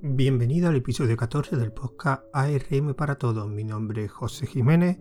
Bienvenido 0.00 0.68
al 0.68 0.76
episodio 0.76 1.16
14 1.16 1.56
del 1.56 1.72
podcast 1.72 2.22
ARM 2.32 2.94
para 2.94 3.16
todos. 3.16 3.48
Mi 3.48 3.64
nombre 3.64 4.04
es 4.04 4.12
José 4.12 4.46
Jiménez 4.46 4.96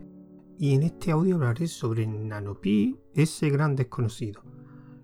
y 0.58 0.73
en 0.73 0.81
este 0.81 1.12
audio 1.12 1.35
hablaré 1.35 1.67
sobre 1.67 2.08
Nanopi, 2.08 2.97
ese 3.13 3.51
gran 3.51 3.75
desconocido. 3.75 4.41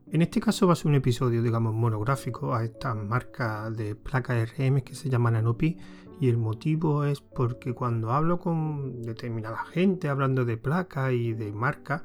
En 0.08 0.24
este 0.24 0.40
caso 0.40 0.66
va 0.66 0.74
a 0.74 0.76
ser 0.76 0.88
un 0.88 0.96
episodio, 0.96 1.44
digamos, 1.44 1.76
monográfico 1.76 2.56
a 2.56 2.64
esta 2.64 2.96
marca 2.96 3.70
de 3.70 3.94
placa 3.94 4.34
ARM 4.34 4.82
que 4.82 4.96
se 4.96 5.12
llama 5.12 5.30
Nanopi 5.30 5.78
y 6.20 6.28
el 6.28 6.38
motivo 6.38 7.06
es 7.06 7.22
porque 7.22 7.76
cuando 7.76 8.14
hablo 8.14 8.40
con 8.40 9.04
determinada 9.04 9.64
gente 9.66 10.10
hablando 10.10 10.44
de 10.44 10.58
placa 10.58 11.12
y 11.12 11.34
de 11.34 11.52
marca, 11.52 12.04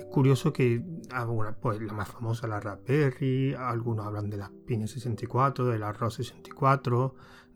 es 0.00 0.06
curioso 0.06 0.52
que 0.52 0.82
alguna, 1.10 1.52
pues 1.52 1.80
la 1.80 1.92
más 1.92 2.08
famosa 2.08 2.46
la 2.46 2.60
Raspberry, 2.60 3.54
algunos 3.54 4.06
hablan 4.06 4.30
de 4.30 4.38
la 4.38 4.50
Pine 4.66 4.86
64, 4.86 5.66
de 5.66 5.78
la 5.78 5.92
ROS 5.92 6.14
64, 6.14 7.14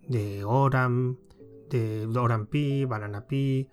de 0.08 0.44
Oram, 0.44 1.16
de 1.71 2.07
Oram 2.07 2.46
Pi, 2.46 2.85
Banana 2.85 3.26
Pi, 3.26 3.68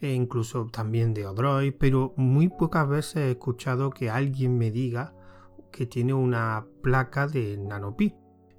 e 0.00 0.12
incluso 0.12 0.66
también 0.66 1.14
de 1.14 1.26
Odroid, 1.26 1.74
pero 1.78 2.14
muy 2.16 2.48
pocas 2.48 2.88
veces 2.88 3.16
he 3.16 3.30
escuchado 3.32 3.90
que 3.90 4.10
alguien 4.10 4.58
me 4.58 4.70
diga 4.70 5.14
que 5.70 5.86
tiene 5.86 6.14
una 6.14 6.66
placa 6.82 7.26
de 7.26 7.58
NanoPi. 7.58 8.14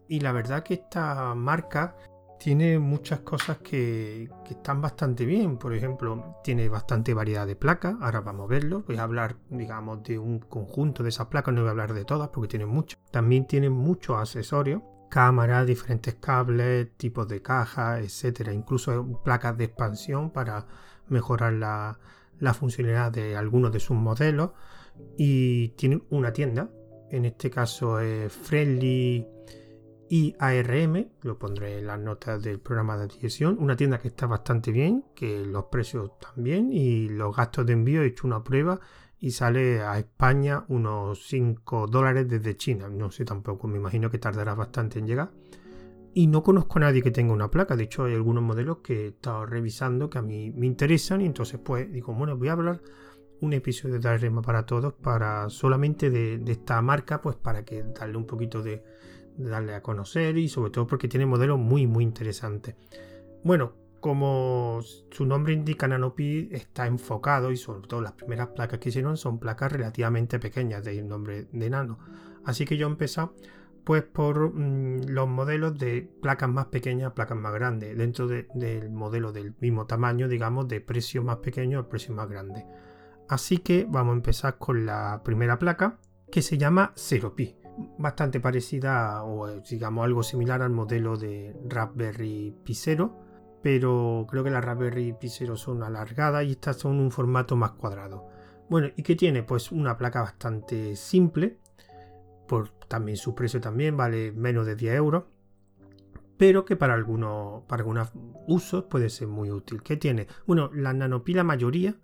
Y 0.08 0.20
la 0.20 0.32
verdad 0.32 0.64
que 0.64 0.76
esta 0.76 1.34
marca 1.34 1.96
tiene 2.40 2.80
muchas 2.80 3.22
cosas 3.22 3.58
que, 3.60 4.30
están 4.50 4.82
bastante 4.82 5.26
bien. 5.26 5.58
Por 5.58 5.74
ejemplo, 5.74 6.38
tiene 6.44 6.70
bastante 6.70 7.14
variedad 7.14 7.48
de 7.48 7.56
placas. 7.56 7.96
Ahora 8.02 8.22
vamos 8.22 8.46
a 8.46 8.50
verlo. 8.50 8.84
Voy 8.88 8.98
a 8.98 9.04
hablar, 9.04 9.38
digamos, 9.50 10.04
de 10.04 10.20
un 10.20 10.40
conjunto 10.40 11.04
de 11.04 11.10
esas 11.10 11.28
placas. 11.28 11.54
No 11.54 11.62
voy 11.62 11.70
a 11.70 11.72
hablar 11.72 11.94
de 11.94 12.06
todas 12.06 12.30
porque 12.30 12.50
tiene 12.50 12.66
mucho. 12.66 12.98
También 13.12 13.48
tiene 13.48 13.70
muchos 13.70 14.18
accesorios. 14.18 14.82
Cámaras, 15.10 15.66
diferentes 15.66 16.16
cables, 16.16 16.90
tipos 16.98 17.28
de 17.28 17.42
caja, 17.42 18.00
etcétera. 18.00 18.54
Incluso 18.54 19.22
placas 19.24 19.58
de 19.58 19.66
expansión 19.66 20.32
para 20.32 20.66
mejorar 21.08 21.54
la, 21.54 22.00
la 22.40 22.54
funcionalidad 22.54 23.12
de 23.12 23.36
algunos 23.36 23.72
de 23.72 23.80
sus 23.80 23.98
modelos. 23.98 24.52
Y 25.18 25.70
tiene 25.70 26.02
una 26.10 26.34
tienda. 26.34 26.70
En 27.10 27.26
este 27.26 27.50
caso 27.50 28.00
es 28.00 28.32
Friendly 28.34 29.28
y 30.10 30.36
ARM, 30.40 31.08
lo 31.24 31.40
pondré 31.40 31.80
en 31.80 31.88
las 31.88 32.00
notas 32.00 32.42
del 32.44 32.60
programa 32.60 32.98
de 32.98 33.06
adquisición, 33.06 33.58
una 33.60 33.76
tienda 33.76 34.00
que 34.00 34.10
está 34.10 34.28
bastante 34.28 34.72
bien, 34.72 35.06
que 35.16 35.46
los 35.46 35.66
precios 35.66 36.12
también 36.20 36.72
y 36.72 37.10
los 37.10 37.36
gastos 37.36 37.66
de 37.66 37.74
envío 37.74 38.04
he 38.04 38.08
hecho 38.08 38.28
una 38.28 38.44
prueba 38.44 38.80
y 39.20 39.32
sale 39.32 39.82
a 39.82 39.98
España 39.98 40.66
unos 40.68 41.26
5 41.28 41.88
dólares 41.88 42.30
desde 42.30 42.56
China, 42.56 42.88
no 42.88 43.10
sé 43.10 43.26
tampoco, 43.26 43.68
me 43.68 43.78
imagino 43.78 44.12
que 44.12 44.20
tardará 44.20 44.54
bastante 44.54 45.00
en 45.00 45.08
llegar. 45.08 45.32
Y 46.14 46.28
no 46.28 46.44
conozco 46.44 46.78
a 46.78 46.82
nadie 46.82 47.02
que 47.02 47.12
tenga 47.12 47.34
una 47.34 47.50
placa, 47.50 47.76
de 47.76 47.86
hecho 47.86 48.06
hay 48.06 48.14
algunos 48.14 48.44
modelos 48.44 48.78
que 48.78 49.06
he 49.06 49.08
estado 49.08 49.46
revisando 49.46 50.10
que 50.10 50.20
a 50.20 50.22
mí 50.22 50.52
me 50.52 50.66
interesan 50.68 51.22
y 51.22 51.26
entonces 51.26 51.60
pues 51.64 51.92
digo, 51.92 52.14
bueno, 52.14 52.38
voy 52.38 52.48
a 52.50 52.54
hablar 52.54 52.82
un 53.42 53.54
episodio 53.54 54.00
de 54.00 54.08
ARM 54.08 54.42
para 54.42 54.66
todos, 54.66 54.94
para 54.94 55.50
solamente 55.50 56.10
de, 56.10 56.38
de 56.38 56.52
esta 56.54 56.82
marca, 56.82 57.22
pues 57.22 57.36
para 57.36 57.66
que 57.66 57.84
darle 57.84 58.16
un 58.16 58.26
poquito 58.26 58.62
de, 58.62 58.82
darle 59.38 59.76
a 59.76 59.82
conocer 59.82 60.38
y 60.38 60.48
sobre 60.48 60.72
todo 60.72 60.88
porque 60.88 61.08
tiene 61.08 61.26
modelos 61.26 61.60
muy 61.60 61.88
muy 61.88 62.04
interesantes. 62.04 62.76
Bueno, 63.44 63.74
como 64.00 64.82
su 64.84 65.26
nombre 65.26 65.54
indica, 65.54 65.88
Nanopi 65.88 66.50
está 66.52 66.86
enfocado 66.86 67.52
y 67.52 67.58
sobre 67.58 67.88
todo 67.88 68.02
las 68.02 68.12
primeras 68.12 68.50
placas 68.50 68.78
que 68.78 68.90
hicieron 68.90 69.18
son 69.18 69.40
placas 69.40 69.72
relativamente 69.72 70.38
pequeñas, 70.38 70.84
de 70.84 71.00
el 71.00 71.08
nombre 71.08 71.48
de 71.52 71.70
nano. 71.70 71.98
Así 72.44 72.66
que 72.66 72.78
yo 72.78 72.86
empezado 72.86 73.34
pues 73.84 74.04
por 74.04 74.54
mm, 74.54 75.08
los 75.08 75.28
modelos 75.28 75.78
de 75.80 76.08
placas 76.22 76.50
más 76.50 76.68
pequeñas, 76.68 77.14
placas 77.14 77.38
más 77.38 77.54
grandes, 77.54 77.98
dentro 77.98 78.28
del 78.28 78.92
modelo 78.92 79.32
del 79.32 79.56
mismo 79.60 79.86
tamaño, 79.88 80.28
digamos, 80.28 80.68
de 80.68 80.82
precio 80.82 81.24
más 81.24 81.38
pequeño 81.38 81.80
al 81.80 81.88
precio 81.88 82.14
más 82.14 82.30
grande. 82.30 82.66
Así 83.28 83.58
que 83.58 83.88
vamos 83.90 84.14
a 84.14 84.18
empezar 84.18 84.58
con 84.60 84.86
la 84.86 85.22
primera 85.24 85.58
placa 85.58 85.98
que 86.32 86.44
se 86.44 86.60
llama 86.60 86.94
0Pi 86.96 87.65
bastante 87.98 88.40
parecida 88.40 89.24
o 89.24 89.48
digamos 89.62 90.06
algo 90.06 90.24
similar 90.24 90.62
al 90.62 90.72
modelo 90.72 91.18
de 91.18 91.56
Raspberry 91.68 92.56
Pi 92.64 92.74
Zero, 92.74 93.16
pero 93.62 94.26
creo 94.30 94.44
que 94.44 94.50
las 94.50 94.64
Raspberry 94.64 95.14
Pi 95.14 95.30
Zero 95.30 95.58
son 95.58 95.84
alargadas 95.84 96.46
y 96.46 96.52
estas 96.52 96.78
son 96.78 97.00
un 97.00 97.12
formato 97.12 97.56
más 97.56 97.72
cuadrado. 97.72 98.28
Bueno, 98.70 98.90
¿y 98.96 99.04
qué 99.04 99.16
tiene? 99.16 99.44
Pues 99.44 99.72
una 99.72 99.98
placa 99.98 100.22
bastante 100.22 100.96
simple, 100.96 101.60
por 102.48 102.70
también 102.88 103.18
su 103.18 103.36
precio 103.36 103.62
también 103.62 103.98
vale 103.98 104.32
menos 104.32 104.66
de 104.66 104.76
10 104.76 104.96
euros, 104.96 105.24
pero 106.38 106.66
que 106.66 106.76
para 106.76 106.94
algunos, 106.94 107.64
para 107.64 107.82
algunos 107.82 108.12
usos 108.48 108.86
puede 108.86 109.10
ser 109.10 109.28
muy 109.28 109.52
útil. 109.52 109.82
¿Qué 109.84 109.98
tiene? 109.98 110.28
Bueno, 110.46 110.70
la 110.74 110.94
nanopila 110.94 111.44
mayoría 111.44 111.96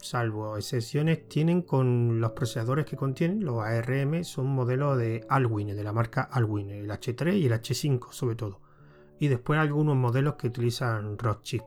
salvo 0.00 0.56
excepciones, 0.56 1.28
tienen 1.28 1.62
con 1.62 2.20
los 2.20 2.32
procesadores 2.32 2.86
que 2.86 2.96
contienen, 2.96 3.44
los 3.44 3.62
ARM, 3.62 4.24
son 4.24 4.46
modelos 4.46 4.98
de 4.98 5.24
Alwin, 5.28 5.68
de 5.68 5.84
la 5.84 5.92
marca 5.92 6.22
Alwin, 6.22 6.70
el 6.70 6.90
H3 6.90 7.38
y 7.38 7.46
el 7.46 7.52
H5 7.52 8.12
sobre 8.12 8.36
todo. 8.36 8.60
Y 9.18 9.28
después 9.28 9.58
algunos 9.58 9.96
modelos 9.96 10.34
que 10.36 10.46
utilizan 10.46 11.18
Rothschild. 11.18 11.64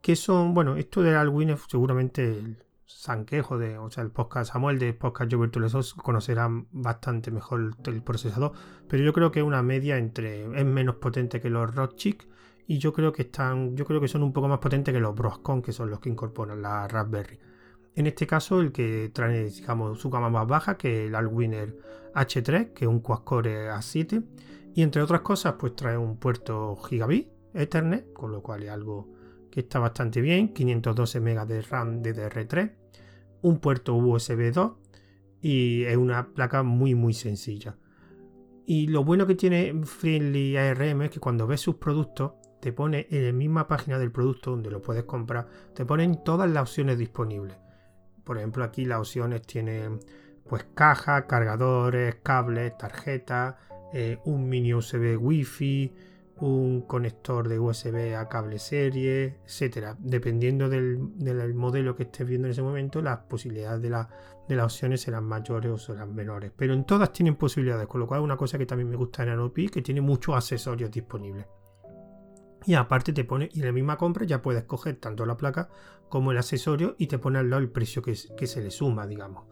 Que 0.00 0.16
son, 0.16 0.54
bueno, 0.54 0.76
esto 0.76 1.02
de 1.02 1.14
Alwin 1.14 1.50
es 1.50 1.60
seguramente 1.68 2.24
el 2.24 2.62
sanquejo 2.84 3.58
de, 3.58 3.78
o 3.78 3.90
sea, 3.90 4.04
el 4.04 4.10
podcast 4.10 4.52
Samuel 4.52 4.78
de 4.78 4.92
podcast 4.92 5.30
Yo 5.30 5.40
Virtuosos 5.40 5.94
conocerán 5.94 6.68
bastante 6.70 7.30
mejor 7.30 7.74
el 7.84 8.02
procesador, 8.02 8.52
pero 8.88 9.02
yo 9.04 9.12
creo 9.12 9.32
que 9.32 9.40
es 9.40 9.46
una 9.46 9.62
media 9.62 9.98
entre, 9.98 10.44
es 10.58 10.64
menos 10.64 10.96
potente 10.96 11.40
que 11.40 11.50
los 11.50 11.74
Rothschild 11.74 12.35
y 12.66 12.78
yo 12.78 12.92
creo 12.92 13.12
que 13.12 13.22
están, 13.22 13.76
yo 13.76 13.84
creo 13.84 14.00
que 14.00 14.08
son 14.08 14.22
un 14.22 14.32
poco 14.32 14.48
más 14.48 14.58
potentes 14.58 14.92
que 14.92 15.00
los 15.00 15.14
Broscon, 15.14 15.62
que 15.62 15.72
son 15.72 15.90
los 15.90 16.00
que 16.00 16.08
incorporan 16.08 16.62
la 16.62 16.88
Raspberry. 16.88 17.38
En 17.94 18.06
este 18.06 18.26
caso, 18.26 18.60
el 18.60 18.72
que 18.72 19.10
trae, 19.12 19.44
digamos, 19.44 20.00
su 20.00 20.10
gama 20.10 20.28
más 20.28 20.46
baja, 20.46 20.76
que 20.76 21.06
el 21.06 21.14
Alwiner 21.14 21.76
H3, 22.14 22.72
que 22.72 22.84
es 22.84 22.88
un 22.88 23.00
quad-core 23.00 23.70
A7, 23.70 24.22
y 24.74 24.82
entre 24.82 25.02
otras 25.02 25.22
cosas, 25.22 25.54
pues 25.58 25.74
trae 25.74 25.96
un 25.96 26.18
puerto 26.18 26.76
gigabit 26.76 27.28
Ethernet, 27.54 28.12
con 28.12 28.32
lo 28.32 28.42
cual 28.42 28.64
es 28.64 28.70
algo 28.70 29.08
que 29.50 29.60
está 29.60 29.78
bastante 29.78 30.20
bien, 30.20 30.52
512 30.52 31.20
MB 31.20 31.46
de 31.46 31.62
RAM 31.62 32.02
DDR3, 32.02 32.72
un 33.42 33.58
puerto 33.58 33.94
USB 33.94 34.52
2 34.52 34.72
y 35.40 35.84
es 35.84 35.96
una 35.96 36.34
placa 36.34 36.62
muy 36.62 36.94
muy 36.94 37.14
sencilla. 37.14 37.76
Y 38.66 38.88
lo 38.88 39.04
bueno 39.04 39.26
que 39.26 39.34
tiene 39.34 39.72
Friendly 39.84 40.56
ARM 40.56 41.02
es 41.02 41.10
que 41.10 41.20
cuando 41.20 41.46
ves 41.46 41.60
sus 41.60 41.76
productos 41.76 42.32
te 42.60 42.72
pone 42.72 43.06
en 43.10 43.26
la 43.26 43.32
misma 43.32 43.68
página 43.68 43.98
del 43.98 44.12
producto 44.12 44.50
donde 44.50 44.70
lo 44.70 44.82
puedes 44.82 45.04
comprar, 45.04 45.46
te 45.74 45.84
ponen 45.84 46.22
todas 46.24 46.50
las 46.50 46.62
opciones 46.62 46.98
disponibles. 46.98 47.56
Por 48.24 48.38
ejemplo, 48.38 48.64
aquí 48.64 48.84
las 48.84 48.98
opciones 48.98 49.42
tienen 49.42 50.00
pues 50.48 50.64
caja, 50.74 51.26
cargadores, 51.26 52.16
cables, 52.22 52.76
tarjeta, 52.78 53.58
eh, 53.92 54.18
un 54.24 54.48
mini 54.48 54.74
USB 54.74 55.16
Wi-Fi, 55.18 55.92
un 56.38 56.82
conector 56.82 57.48
de 57.48 57.58
USB 57.58 58.14
a 58.16 58.28
cable 58.28 58.58
serie, 58.58 59.38
etcétera. 59.44 59.96
Dependiendo 59.98 60.68
del, 60.68 60.98
modelo 61.54 61.96
que 61.96 62.04
estés 62.04 62.26
viendo 62.26 62.46
en 62.46 62.52
ese 62.52 62.62
momento, 62.62 63.00
las 63.00 63.20
posibilidades 63.20 63.80
de, 63.82 63.88
de, 64.48 64.56
las 64.56 64.64
opciones 64.64 65.00
serán 65.00 65.24
mayores 65.24 65.70
o 65.70 65.78
serán 65.78 66.14
menores. 66.14 66.52
Pero 66.54 66.74
en 66.74 66.84
todas 66.84 67.12
tienen 67.12 67.36
posibilidades, 67.36 67.86
con 67.86 68.00
lo 68.00 68.06
cual 68.06 68.20
es 68.20 68.24
una 68.24 68.36
cosa 68.36 68.58
que 68.58 68.66
también 68.66 68.90
me 68.90 68.96
gusta 68.96 69.22
en 69.22 69.30
Anopi, 69.30 69.68
que 69.68 69.82
tiene 69.82 70.00
muchos 70.00 70.34
accesorios 70.34 70.90
disponibles. 70.90 71.46
Y 72.66 72.74
aparte 72.74 73.12
te 73.12 73.24
pone, 73.24 73.48
y 73.52 73.60
en 73.60 73.66
la 73.66 73.72
misma 73.72 73.96
compra 73.96 74.26
ya 74.26 74.42
puedes 74.42 74.64
coger 74.64 74.96
tanto 74.96 75.24
la 75.24 75.36
placa 75.36 75.70
como 76.08 76.32
el 76.32 76.38
accesorio 76.38 76.96
y 76.98 77.06
te 77.06 77.18
pone 77.18 77.38
al 77.38 77.48
lado 77.48 77.62
el 77.62 77.70
precio 77.70 78.02
que, 78.02 78.16
que 78.36 78.46
se 78.46 78.60
le 78.60 78.70
suma, 78.70 79.06
digamos. 79.06 79.44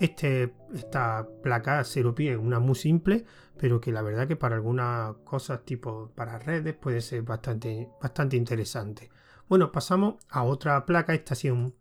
Este, 0.00 0.54
esta 0.74 1.28
placa 1.42 1.84
0 1.84 2.14
pie 2.14 2.32
es 2.32 2.38
una 2.38 2.58
muy 2.58 2.74
simple, 2.74 3.24
pero 3.56 3.80
que 3.80 3.92
la 3.92 4.02
verdad 4.02 4.26
que 4.26 4.36
para 4.36 4.56
algunas 4.56 5.14
cosas 5.24 5.64
tipo 5.64 6.10
para 6.14 6.38
redes 6.38 6.74
puede 6.74 7.00
ser 7.00 7.22
bastante, 7.22 7.88
bastante 8.00 8.36
interesante. 8.36 9.10
Bueno, 9.48 9.70
pasamos 9.70 10.16
a 10.30 10.42
otra 10.42 10.84
placa, 10.84 11.14
esta 11.14 11.34
sí 11.34 11.48
es 11.48 11.52
un, 11.52 11.76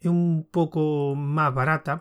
es 0.00 0.10
un 0.10 0.48
poco 0.50 1.14
más 1.14 1.54
barata 1.54 2.00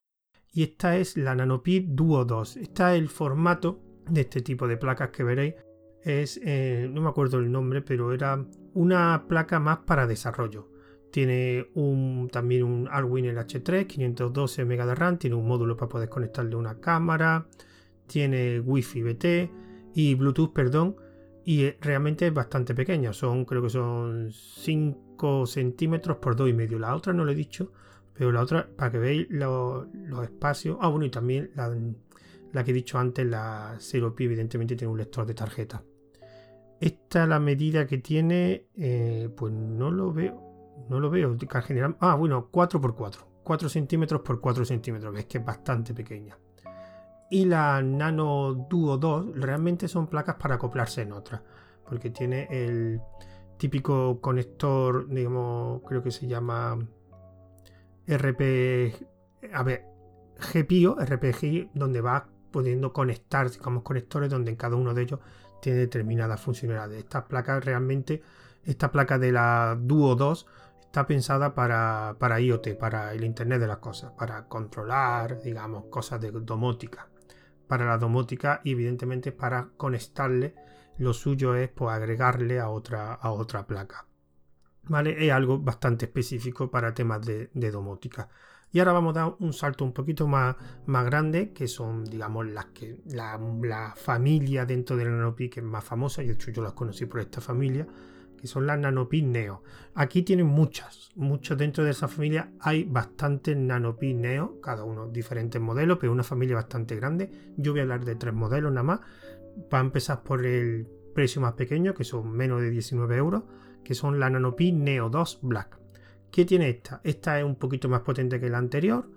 y 0.51 0.63
esta 0.63 0.97
es 0.97 1.17
la 1.17 1.35
Nanopi 1.35 1.81
Duo 1.81 2.25
2. 2.25 2.57
Está 2.57 2.95
el 2.95 3.09
formato 3.09 3.81
de 4.09 4.21
este 4.21 4.41
tipo 4.41 4.67
de 4.67 4.77
placas 4.77 5.09
que 5.09 5.23
veréis 5.23 5.55
es, 6.03 6.39
eh, 6.43 6.89
no 6.91 7.01
me 7.01 7.09
acuerdo 7.09 7.39
el 7.39 7.51
nombre, 7.51 7.81
pero 7.81 8.13
era 8.13 8.43
una 8.73 9.25
placa 9.27 9.59
más 9.59 9.79
para 9.79 10.07
desarrollo. 10.07 10.67
Tiene 11.11 11.67
un, 11.73 12.29
también 12.31 12.63
un 12.63 12.87
Arduino 12.89 13.29
H3, 13.31 13.85
512 13.85 14.65
MB 14.65 14.85
de 14.85 14.95
RAM, 14.95 15.17
tiene 15.17 15.35
un 15.35 15.47
módulo 15.47 15.75
para 15.75 15.89
poder 15.89 16.09
conectarle 16.09 16.55
una 16.55 16.79
cámara, 16.79 17.47
tiene 18.07 18.59
Wi-Fi 18.59 19.03
BT 19.03 19.25
y 19.93 20.15
Bluetooth, 20.15 20.53
perdón, 20.53 20.95
y 21.43 21.71
realmente 21.81 22.27
es 22.27 22.33
bastante 22.33 22.75
pequeña, 22.75 23.13
son 23.13 23.45
creo 23.45 23.61
que 23.61 23.69
son 23.69 24.31
5 24.31 25.45
centímetros 25.45 26.17
por 26.17 26.35
2,5. 26.35 26.79
La 26.79 26.95
otra 26.95 27.13
no 27.13 27.25
lo 27.25 27.31
he 27.31 27.35
dicho, 27.35 27.71
pero 28.13 28.31
la 28.31 28.41
otra, 28.41 28.69
para 28.75 28.91
que 28.91 28.99
veáis 28.99 29.27
los, 29.29 29.87
los 29.93 30.23
espacios, 30.23 30.77
ah 30.79 30.87
bueno, 30.87 31.05
y 31.05 31.09
también 31.09 31.51
la, 31.55 32.63
que 32.63 32.71
he 32.71 32.73
dicho 32.73 32.97
antes, 32.97 33.25
la 33.25 33.75
0Pi, 33.79 34.25
evidentemente 34.25 34.75
tiene 34.75 34.91
un 34.91 34.97
lector 34.97 35.25
de 35.25 35.33
tarjeta. 35.33 35.83
Esta 36.81 37.27
la 37.27 37.39
medida 37.39 37.85
que 37.85 37.99
tiene, 37.99 38.65
eh, 38.75 39.29
pues 39.37 39.53
no 39.53 39.91
lo 39.91 40.11
veo, 40.11 40.85
no 40.89 40.99
lo 40.99 41.11
veo. 41.11 41.37
General, 41.63 41.95
ah, 41.99 42.15
bueno, 42.15 42.49
4x4, 42.51 43.19
4 43.43 43.69
centímetros 43.69 44.21
por 44.21 44.41
4 44.41 44.65
centímetros, 44.65 45.13
ves 45.13 45.25
que 45.27 45.37
es 45.37 45.45
bastante 45.45 45.93
pequeña. 45.93 46.39
Y 47.29 47.45
la 47.45 47.83
Nano 47.83 48.65
Duo 48.67 48.97
2 48.97 49.35
realmente 49.35 49.87
son 49.87 50.07
placas 50.07 50.37
para 50.37 50.55
acoplarse 50.55 51.03
en 51.03 51.11
otras, 51.11 51.43
porque 51.87 52.09
tiene 52.09 52.47
el 52.49 52.99
típico 53.57 54.19
conector, 54.19 55.07
digamos, 55.07 55.83
creo 55.87 56.01
que 56.01 56.09
se 56.09 56.25
llama 56.25 56.79
RP, 58.07 58.95
a 59.53 59.61
ver, 59.61 59.85
GPIO, 60.51 60.95
RPG, 60.95 61.69
donde 61.75 62.01
va 62.01 62.27
pudiendo 62.49 62.91
conectar, 62.91 63.51
digamos, 63.51 63.83
conectores 63.83 64.31
donde 64.31 64.49
en 64.49 64.57
cada 64.57 64.75
uno 64.75 64.95
de 64.95 65.03
ellos 65.03 65.19
tiene 65.61 65.79
determinadas 65.79 66.41
funcionalidades. 66.41 66.99
Estas 66.99 67.23
placas 67.25 67.63
realmente, 67.63 68.21
esta 68.63 68.91
placa 68.91 69.17
de 69.17 69.31
la 69.31 69.77
Duo 69.79 70.15
2 70.15 70.47
está 70.81 71.07
pensada 71.07 71.53
para, 71.55 72.15
para 72.19 72.39
IoT, 72.39 72.77
para 72.77 73.13
el 73.13 73.23
Internet 73.23 73.61
de 73.61 73.67
las 73.67 73.77
cosas, 73.77 74.11
para 74.11 74.47
controlar, 74.47 75.41
digamos, 75.41 75.85
cosas 75.85 76.19
de 76.19 76.31
domótica. 76.31 77.07
Para 77.67 77.85
la 77.85 77.97
domótica 77.97 78.59
y 78.63 78.71
evidentemente 78.71 79.31
para 79.31 79.69
conectarle, 79.77 80.55
lo 80.97 81.13
suyo 81.13 81.55
es 81.55 81.69
pues, 81.69 81.91
agregarle 81.91 82.59
a 82.59 82.69
otra, 82.69 83.13
a 83.13 83.31
otra 83.31 83.65
placa. 83.65 84.05
¿Vale? 84.83 85.25
Es 85.25 85.31
algo 85.31 85.59
bastante 85.59 86.05
específico 86.05 86.69
para 86.69 86.93
temas 86.93 87.21
de 87.25 87.71
domótica. 87.71 88.27
Y 88.73 88.79
ahora 88.79 88.93
vamos 88.93 89.15
a 89.15 89.19
dar 89.19 89.35
un 89.39 89.53
salto 89.53 89.83
un 89.83 89.91
poquito 89.91 90.27
más, 90.27 90.55
más 90.85 91.05
grande, 91.05 91.51
que 91.51 91.67
son, 91.67 92.05
digamos, 92.05 92.47
las 92.47 92.65
que 92.67 92.97
la, 93.05 93.93
familia 93.95 94.65
dentro 94.65 94.95
de 94.95 95.05
la 95.05 95.11
Nanopi 95.11 95.49
que 95.49 95.59
es 95.59 95.65
más 95.65 95.83
famosa, 95.83 96.23
y 96.23 96.27
de 96.27 96.33
hecho 96.33 96.51
yo 96.51 96.61
las 96.61 96.73
conocí 96.73 97.05
por 97.05 97.19
esta 97.19 97.41
familia, 97.41 97.85
que 98.37 98.47
son 98.47 98.65
las 98.65 98.79
Nanopi 98.79 99.21
Neo. 99.23 99.61
Aquí 99.93 100.23
tienen 100.23 100.47
muchas, 100.47 101.11
muchos 101.15 101.57
dentro 101.57 101.83
de 101.83 101.91
esa 101.91 102.07
familia 102.07 102.51
hay 102.61 102.85
bastantes 102.85 103.57
Nanopi 103.57 104.13
Neo, 104.13 104.61
cada 104.61 104.85
uno 104.85 105.07
diferentes 105.07 105.61
modelos, 105.61 105.97
pero 105.99 106.13
una 106.13 106.23
familia 106.23 106.55
bastante 106.55 106.95
grande. 106.95 107.29
Yo 107.57 107.73
voy 107.73 107.81
a 107.81 107.83
hablar 107.83 108.05
de 108.05 108.15
tres 108.15 108.33
modelos 108.33 108.71
nada 108.71 108.83
más. 108.83 108.99
Para 109.69 109.83
empezar 109.83 110.23
por 110.23 110.45
el 110.45 110.87
precio 111.13 111.41
más 111.41 111.53
pequeño, 111.53 111.93
que 111.93 112.05
son 112.05 112.31
menos 112.31 112.61
de 112.61 112.69
19 112.69 113.17
euros, 113.17 113.43
que 113.83 113.93
son 113.93 114.19
la 114.19 114.29
Nanopi 114.29 114.71
Neo 114.71 115.09
2 115.09 115.39
Black. 115.41 115.80
¿Qué 116.31 116.45
tiene 116.45 116.69
esta? 116.69 117.01
Esta 117.03 117.39
es 117.39 117.45
un 117.45 117.55
poquito 117.55 117.89
más 117.89 118.01
potente 118.01 118.39
que 118.39 118.49
la 118.49 118.57
anterior. 118.57 119.09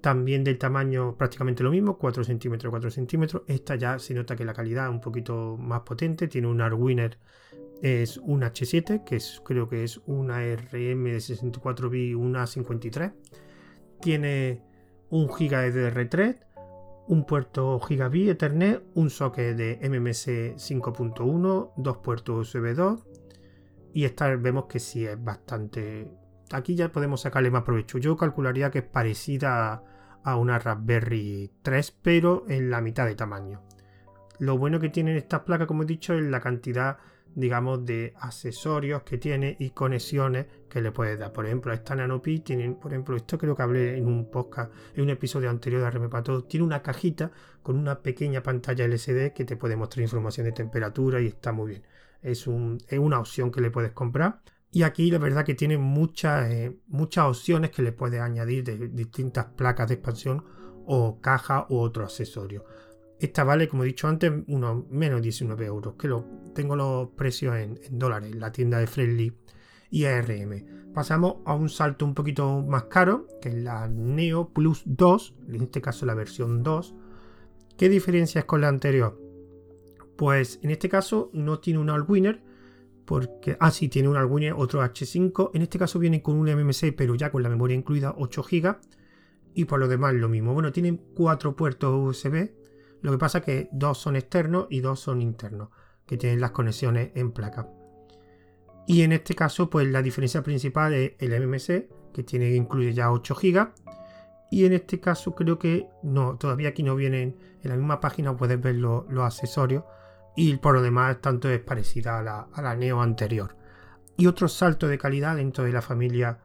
También 0.00 0.44
del 0.44 0.58
tamaño 0.58 1.16
prácticamente 1.16 1.62
lo 1.62 1.70
mismo, 1.70 1.96
4 1.98 2.24
centímetros, 2.24 2.70
4 2.70 2.90
centímetros. 2.90 3.42
Esta 3.46 3.76
ya 3.76 3.98
se 3.98 4.14
nota 4.14 4.36
que 4.36 4.44
la 4.44 4.52
calidad 4.52 4.86
es 4.86 4.90
un 4.90 5.00
poquito 5.00 5.56
más 5.56 5.80
potente. 5.80 6.28
Tiene 6.28 6.46
un 6.46 6.60
Arwiner, 6.60 7.18
es 7.82 8.18
un 8.18 8.42
H7, 8.42 9.04
que 9.04 9.16
es, 9.16 9.40
creo 9.44 9.68
que 9.68 9.82
es 9.82 10.00
una 10.06 10.40
RM 10.40 11.04
de 11.04 11.20
64 11.20 11.88
bits, 11.90 12.16
una 12.16 12.46
53. 12.46 13.12
Tiene 14.00 14.62
un 15.08 15.26
GB 15.26 15.72
de 15.72 15.92
DR3, 15.92 16.36
un 17.08 17.24
puerto 17.24 17.80
Gigabit 17.80 18.28
Ethernet, 18.28 18.82
un 18.94 19.08
socket 19.08 19.56
de 19.56 19.78
MMC 19.82 20.56
5.1, 20.56 21.72
dos 21.76 21.96
puertos 21.98 22.54
USB 22.54 22.74
2 22.74 23.06
y 23.96 24.04
esta 24.04 24.36
vemos 24.36 24.66
que 24.66 24.78
sí 24.78 25.06
es 25.06 25.22
bastante 25.24 26.06
aquí 26.52 26.74
ya 26.74 26.90
podemos 26.92 27.22
sacarle 27.22 27.50
más 27.50 27.62
provecho. 27.62 27.98
Yo 27.98 28.16
calcularía 28.16 28.70
que 28.70 28.78
es 28.80 28.84
parecida 28.84 29.82
a 30.22 30.36
una 30.36 30.58
Raspberry 30.58 31.50
3, 31.62 31.98
pero 32.02 32.44
en 32.48 32.70
la 32.70 32.80
mitad 32.80 33.06
de 33.06 33.14
tamaño. 33.14 33.62
Lo 34.38 34.58
bueno 34.58 34.80
que 34.80 34.88
tienen 34.88 35.16
estas 35.16 35.40
placas, 35.40 35.66
como 35.66 35.84
he 35.84 35.86
dicho, 35.86 36.14
es 36.14 36.22
la 36.24 36.40
cantidad, 36.40 36.98
digamos, 37.34 37.86
de 37.86 38.12
accesorios 38.18 39.02
que 39.02 39.18
tiene 39.18 39.56
y 39.58 39.70
conexiones 39.70 40.46
que 40.68 40.82
le 40.82 40.92
puedes 40.92 41.18
dar. 41.18 41.32
Por 41.32 41.46
ejemplo, 41.46 41.72
esta 41.72 41.94
NanoPi 41.94 42.40
tienen, 42.40 42.74
por 42.74 42.92
ejemplo, 42.92 43.16
esto 43.16 43.38
creo 43.38 43.56
que 43.56 43.62
hablé 43.62 43.96
en 43.96 44.06
un 44.06 44.30
podcast, 44.30 44.72
en 44.94 45.04
un 45.04 45.10
episodio 45.10 45.48
anterior 45.48 45.82
de 45.82 45.90
RM 45.90 46.10
tiene 46.48 46.66
una 46.66 46.82
cajita 46.82 47.30
con 47.62 47.78
una 47.78 48.02
pequeña 48.02 48.42
pantalla 48.42 48.84
LCD 48.84 49.32
que 49.32 49.44
te 49.44 49.56
puede 49.56 49.76
mostrar 49.76 50.02
información 50.02 50.44
de 50.44 50.52
temperatura 50.52 51.20
y 51.20 51.28
está 51.28 51.52
muy 51.52 51.70
bien. 51.70 51.82
Es, 52.20 52.46
un, 52.46 52.78
es 52.88 52.98
una 52.98 53.20
opción 53.20 53.50
que 53.52 53.60
le 53.60 53.70
puedes 53.70 53.92
comprar 53.92 54.40
y 54.76 54.82
aquí 54.82 55.10
la 55.10 55.16
verdad 55.16 55.42
que 55.42 55.54
tiene 55.54 55.78
muchas, 55.78 56.50
eh, 56.50 56.78
muchas 56.88 57.24
opciones 57.24 57.70
que 57.70 57.80
le 57.80 57.92
puedes 57.92 58.20
añadir 58.20 58.62
de 58.62 58.88
distintas 58.88 59.46
placas 59.46 59.88
de 59.88 59.94
expansión 59.94 60.44
o 60.84 61.18
caja 61.18 61.64
u 61.70 61.78
otro 61.78 62.04
accesorio. 62.04 62.62
Esta 63.18 63.42
vale, 63.42 63.70
como 63.70 63.84
he 63.84 63.86
dicho 63.86 64.06
antes, 64.06 64.30
unos 64.48 64.86
menos 64.90 65.22
19 65.22 65.64
euros, 65.64 65.94
que 65.98 66.08
lo, 66.08 66.26
tengo 66.54 66.76
los 66.76 67.08
precios 67.12 67.56
en, 67.56 67.80
dólares, 67.92 68.34
la 68.34 68.52
tienda 68.52 68.78
de 68.78 68.86
Friendly 68.86 69.32
y 69.88 70.04
ARM. 70.04 70.92
Pasamos 70.92 71.36
a 71.46 71.54
un 71.54 71.70
salto 71.70 72.04
un 72.04 72.12
poquito 72.12 72.60
más 72.60 72.84
caro, 72.84 73.28
que 73.40 73.48
es 73.48 73.54
la 73.54 73.88
Neo 73.88 74.50
Plus 74.50 74.82
2, 74.84 75.36
en 75.54 75.62
este 75.62 75.80
caso 75.80 76.04
la 76.04 76.12
versión 76.12 76.62
2. 76.62 76.94
¿Qué 77.78 77.88
diferencia 77.88 78.40
es 78.40 78.44
con 78.44 78.60
la 78.60 78.68
anterior? 78.68 79.18
Pues 80.18 80.60
en 80.62 80.70
este 80.70 80.90
caso 80.90 81.30
no 81.32 81.60
tiene 81.60 81.78
un 81.78 81.88
All-Winner, 81.88 82.42
porque, 83.06 83.56
ah, 83.60 83.70
sí, 83.70 83.88
tiene 83.88 84.08
un 84.08 84.16
Arduino 84.16 84.58
otro 84.58 84.82
H5. 84.82 85.52
En 85.54 85.62
este 85.62 85.78
caso 85.78 85.98
viene 85.98 86.22
con 86.22 86.36
un 86.36 86.48
MMC, 86.48 86.92
pero 86.94 87.14
ya 87.14 87.30
con 87.30 87.42
la 87.42 87.48
memoria 87.48 87.76
incluida 87.76 88.14
8 88.18 88.42
GB. 88.42 88.76
Y 89.54 89.64
por 89.64 89.78
lo 89.78 89.88
demás 89.88 90.12
lo 90.14 90.28
mismo. 90.28 90.52
Bueno, 90.52 90.72
tienen 90.72 91.00
cuatro 91.14 91.54
puertos 91.54 91.94
USB. 91.94 92.50
Lo 93.00 93.12
que 93.12 93.18
pasa 93.18 93.40
que 93.40 93.68
dos 93.72 93.98
son 93.98 94.16
externos 94.16 94.66
y 94.68 94.80
dos 94.80 95.00
son 95.00 95.22
internos, 95.22 95.68
que 96.04 96.16
tienen 96.16 96.40
las 96.40 96.50
conexiones 96.50 97.12
en 97.14 97.30
placa. 97.30 97.68
Y 98.88 99.02
en 99.02 99.12
este 99.12 99.34
caso, 99.34 99.70
pues 99.70 99.86
la 99.86 100.02
diferencia 100.02 100.42
principal 100.42 100.92
es 100.92 101.12
el 101.20 101.40
MMC, 101.40 102.12
que 102.12 102.22
tiene 102.24 102.50
incluye 102.54 102.92
ya 102.92 103.12
8 103.12 103.34
GB. 103.34 103.68
Y 104.50 104.64
en 104.64 104.72
este 104.72 104.98
caso 105.00 105.34
creo 105.34 105.58
que 105.58 105.88
no, 106.02 106.36
todavía 106.36 106.70
aquí 106.70 106.82
no 106.82 106.96
vienen 106.96 107.36
en 107.62 107.70
la 107.70 107.76
misma 107.76 108.00
página, 108.00 108.36
puedes 108.36 108.60
ver 108.60 108.76
los 108.76 109.04
accesorios 109.18 109.84
y 110.36 110.56
por 110.56 110.74
lo 110.74 110.82
demás 110.82 111.20
tanto 111.20 111.48
es 111.48 111.60
parecida 111.60 112.18
a 112.18 112.62
la, 112.62 112.76
Neo 112.76 113.00
anterior. 113.00 113.56
Y 114.16 114.26
otro 114.26 114.48
salto 114.48 114.86
de 114.86 114.98
calidad 114.98 115.36
dentro 115.36 115.64
de 115.64 115.72
la 115.72 115.82
familia 115.82 116.38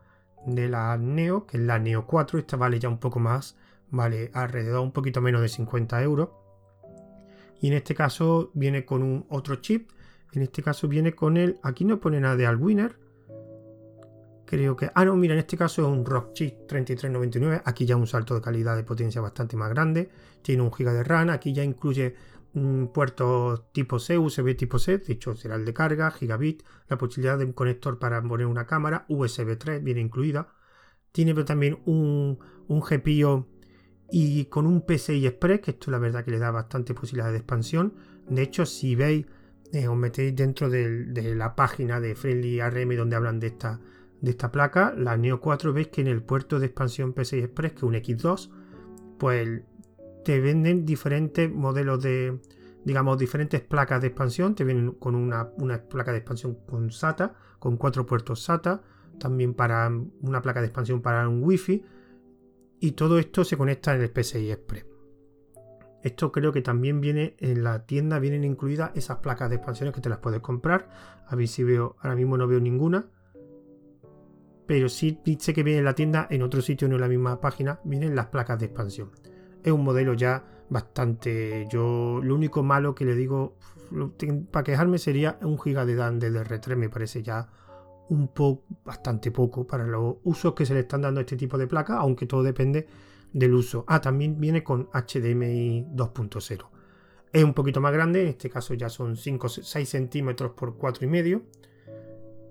de 0.45 0.69
la 0.69 0.97
Neo, 0.97 1.45
que 1.45 1.57
es 1.57 1.63
la 1.63 1.77
Neo 1.77 2.07
4, 2.07 2.39
esta 2.39 2.57
vale 2.57 2.79
ya 2.79 2.89
un 2.89 2.99
poco 2.99 3.19
más, 3.19 3.57
vale 3.89 4.31
alrededor 4.33 4.81
un 4.81 4.91
poquito 4.91 5.21
menos 5.21 5.41
de 5.41 5.49
50 5.49 6.01
euros. 6.01 6.29
Y 7.59 7.67
en 7.67 7.73
este 7.73 7.93
caso 7.93 8.49
viene 8.53 8.85
con 8.85 9.03
un 9.03 9.25
otro 9.29 9.57
chip, 9.57 9.91
en 10.33 10.41
este 10.41 10.63
caso 10.63 10.87
viene 10.87 11.13
con 11.13 11.37
el, 11.37 11.59
aquí 11.61 11.85
no 11.85 11.99
pone 11.99 12.19
nada 12.19 12.35
de 12.35 12.47
Alwiner, 12.47 12.97
creo 14.45 14.75
que, 14.75 14.89
ah 14.93 15.05
no, 15.05 15.15
mira, 15.15 15.33
en 15.33 15.39
este 15.39 15.55
caso 15.55 15.81
es 15.81 15.87
un 15.87 16.05
Rock 16.05 16.33
Chip 16.33 16.67
3399, 16.67 17.61
aquí 17.63 17.85
ya 17.85 17.95
un 17.95 18.05
salto 18.05 18.35
de 18.35 18.41
calidad 18.41 18.75
de 18.75 18.83
potencia 18.83 19.21
bastante 19.21 19.55
más 19.55 19.69
grande, 19.69 20.09
tiene 20.41 20.61
un 20.61 20.69
GB 20.69 20.91
de 20.91 21.03
RAM, 21.05 21.29
aquí 21.29 21.53
ya 21.53 21.63
incluye 21.63 22.15
un 22.53 22.91
puerto 22.93 23.69
tipo 23.71 23.99
C, 23.99 24.17
USB 24.17 24.55
tipo 24.55 24.79
C, 24.79 24.97
de 24.97 25.13
hecho 25.13 25.35
será 25.35 25.55
el 25.55 25.65
de 25.65 25.73
carga, 25.73 26.11
gigabit, 26.11 26.63
la 26.89 26.97
posibilidad 26.97 27.37
de 27.37 27.45
un 27.45 27.53
conector 27.53 27.99
para 27.99 28.21
poner 28.21 28.47
una 28.47 28.65
cámara, 28.65 29.05
USB 29.07 29.57
3 29.57 29.83
viene 29.83 30.01
incluida. 30.01 30.53
Tiene 31.11 31.33
también 31.43 31.79
un, 31.85 32.39
un 32.67 32.81
GPIO 32.81 33.47
y 34.11 34.45
con 34.45 34.67
un 34.67 34.81
PCI 34.81 35.25
Express, 35.25 35.61
que 35.61 35.71
esto 35.71 35.89
la 35.89 35.97
verdad 35.97 36.25
que 36.25 36.31
le 36.31 36.39
da 36.39 36.51
bastante 36.51 36.93
posibilidades 36.93 37.33
de 37.33 37.39
expansión. 37.39 37.93
De 38.29 38.41
hecho, 38.41 38.65
si 38.65 38.95
veis, 38.95 39.25
eh, 39.71 39.87
os 39.87 39.95
metéis 39.95 40.35
dentro 40.35 40.69
de, 40.69 41.33
la 41.35 41.55
página 41.55 42.01
de 42.01 42.15
Friendly 42.15 42.61
RM 42.61 42.97
donde 42.97 43.15
hablan 43.15 43.39
de 43.39 43.47
esta, 43.47 43.79
de 44.19 44.31
esta 44.31 44.51
placa, 44.51 44.93
la 44.97 45.15
Neo 45.15 45.39
4, 45.39 45.71
veis 45.71 45.87
que 45.87 46.01
en 46.01 46.07
el 46.07 46.21
puerto 46.21 46.59
de 46.59 46.67
expansión 46.67 47.13
PCI 47.13 47.39
Express, 47.39 47.71
que 47.71 47.77
es 47.77 47.83
un 47.83 47.93
X2, 47.93 48.49
pues 49.17 49.61
te 50.23 50.39
venden 50.39 50.85
diferentes 50.85 51.51
modelos 51.51 52.01
de, 52.01 52.39
digamos, 52.83 53.17
diferentes 53.17 53.61
placas 53.61 54.01
de 54.01 54.07
expansión. 54.07 54.55
Te 54.55 54.63
vienen 54.63 54.91
con 54.91 55.15
una, 55.15 55.51
placa 55.89 56.11
de 56.11 56.19
expansión 56.19 56.55
con 56.67 56.91
SATA, 56.91 57.33
con 57.59 57.77
cuatro 57.77 58.05
puertos 58.05 58.43
SATA, 58.43 58.81
también 59.19 59.53
para 59.53 59.91
una 60.21 60.41
placa 60.41 60.61
de 60.61 60.67
expansión 60.67 61.01
para 61.01 61.27
un 61.27 61.43
Wi-Fi. 61.43 61.83
Y 62.79 62.91
todo 62.93 63.19
esto 63.19 63.43
se 63.43 63.57
conecta 63.57 63.93
en 63.95 64.01
el 64.01 64.11
PCI 64.11 64.51
Express. 64.51 64.85
Esto 66.03 66.31
creo 66.31 66.51
que 66.51 66.63
también 66.63 66.99
viene 66.99 67.35
en 67.37 67.63
la 67.63 67.85
tienda, 67.85 68.17
vienen 68.17 68.43
incluidas 68.43 68.91
esas 68.95 69.17
placas 69.17 69.51
de 69.51 69.57
expansión 69.57 69.91
que 69.91 70.01
te 70.01 70.09
las 70.09 70.17
puedes 70.17 70.39
comprar. 70.39 70.89
A 71.27 71.35
ver 71.35 71.47
si 71.47 71.63
veo, 71.63 71.95
ahora 71.99 72.15
mismo 72.15 72.37
no 72.37 72.47
veo 72.47 72.59
ninguna. 72.59 73.05
Pero 74.65 74.89
sí 74.89 75.21
sé 75.37 75.53
que 75.53 75.61
viene 75.61 75.79
en 75.79 75.85
la 75.85 75.93
tienda, 75.93 76.27
en 76.31 76.41
otro 76.41 76.61
sitio, 76.61 76.87
no 76.87 76.95
en 76.95 77.01
la 77.01 77.07
misma 77.07 77.39
página, 77.39 77.79
vienen 77.83 78.15
las 78.15 78.27
placas 78.27 78.57
de 78.57 78.65
expansión 78.65 79.11
es 79.63 79.71
un 79.71 79.83
modelo 79.83 80.13
ya 80.13 80.43
bastante. 80.69 81.67
Yo 81.69 82.19
lo 82.23 82.35
único 82.35 82.63
malo 82.63 82.95
que 82.95 83.05
le 83.05 83.15
digo 83.15 83.57
para 84.51 84.63
quejarme 84.63 84.97
sería 84.97 85.37
un 85.41 85.59
giga 85.59 85.85
de 85.85 85.95
Dan 85.95 86.19
de 86.19 86.31
DR3, 86.31 86.75
me 86.75 86.89
parece 86.89 87.21
ya 87.21 87.49
un 88.09 88.29
poco, 88.29 88.63
bastante 88.83 89.31
poco 89.31 89.65
para 89.65 89.85
los 89.85 90.17
usos 90.23 90.53
que 90.53 90.65
se 90.65 90.73
le 90.73 90.81
están 90.81 91.01
dando 91.01 91.19
a 91.19 91.23
este 91.23 91.35
tipo 91.37 91.57
de 91.57 91.67
placa, 91.67 91.97
aunque 91.97 92.25
todo 92.25 92.43
depende 92.43 92.87
del 93.33 93.53
uso. 93.53 93.85
Ah, 93.87 94.01
también 94.01 94.39
viene 94.39 94.63
con 94.63 94.89
HDMI 94.93 95.87
2.0. 95.93 96.69
es 97.31 97.43
un 97.43 97.53
poquito 97.53 97.79
más 97.79 97.93
grande, 97.93 98.21
en 98.21 98.27
este 98.27 98.49
caso 98.49 98.73
ya 98.73 98.89
son 98.89 99.15
5 99.15 99.49
6 99.49 99.89
centímetros 99.89 100.51
por 100.51 100.77
4,5. 100.77 101.41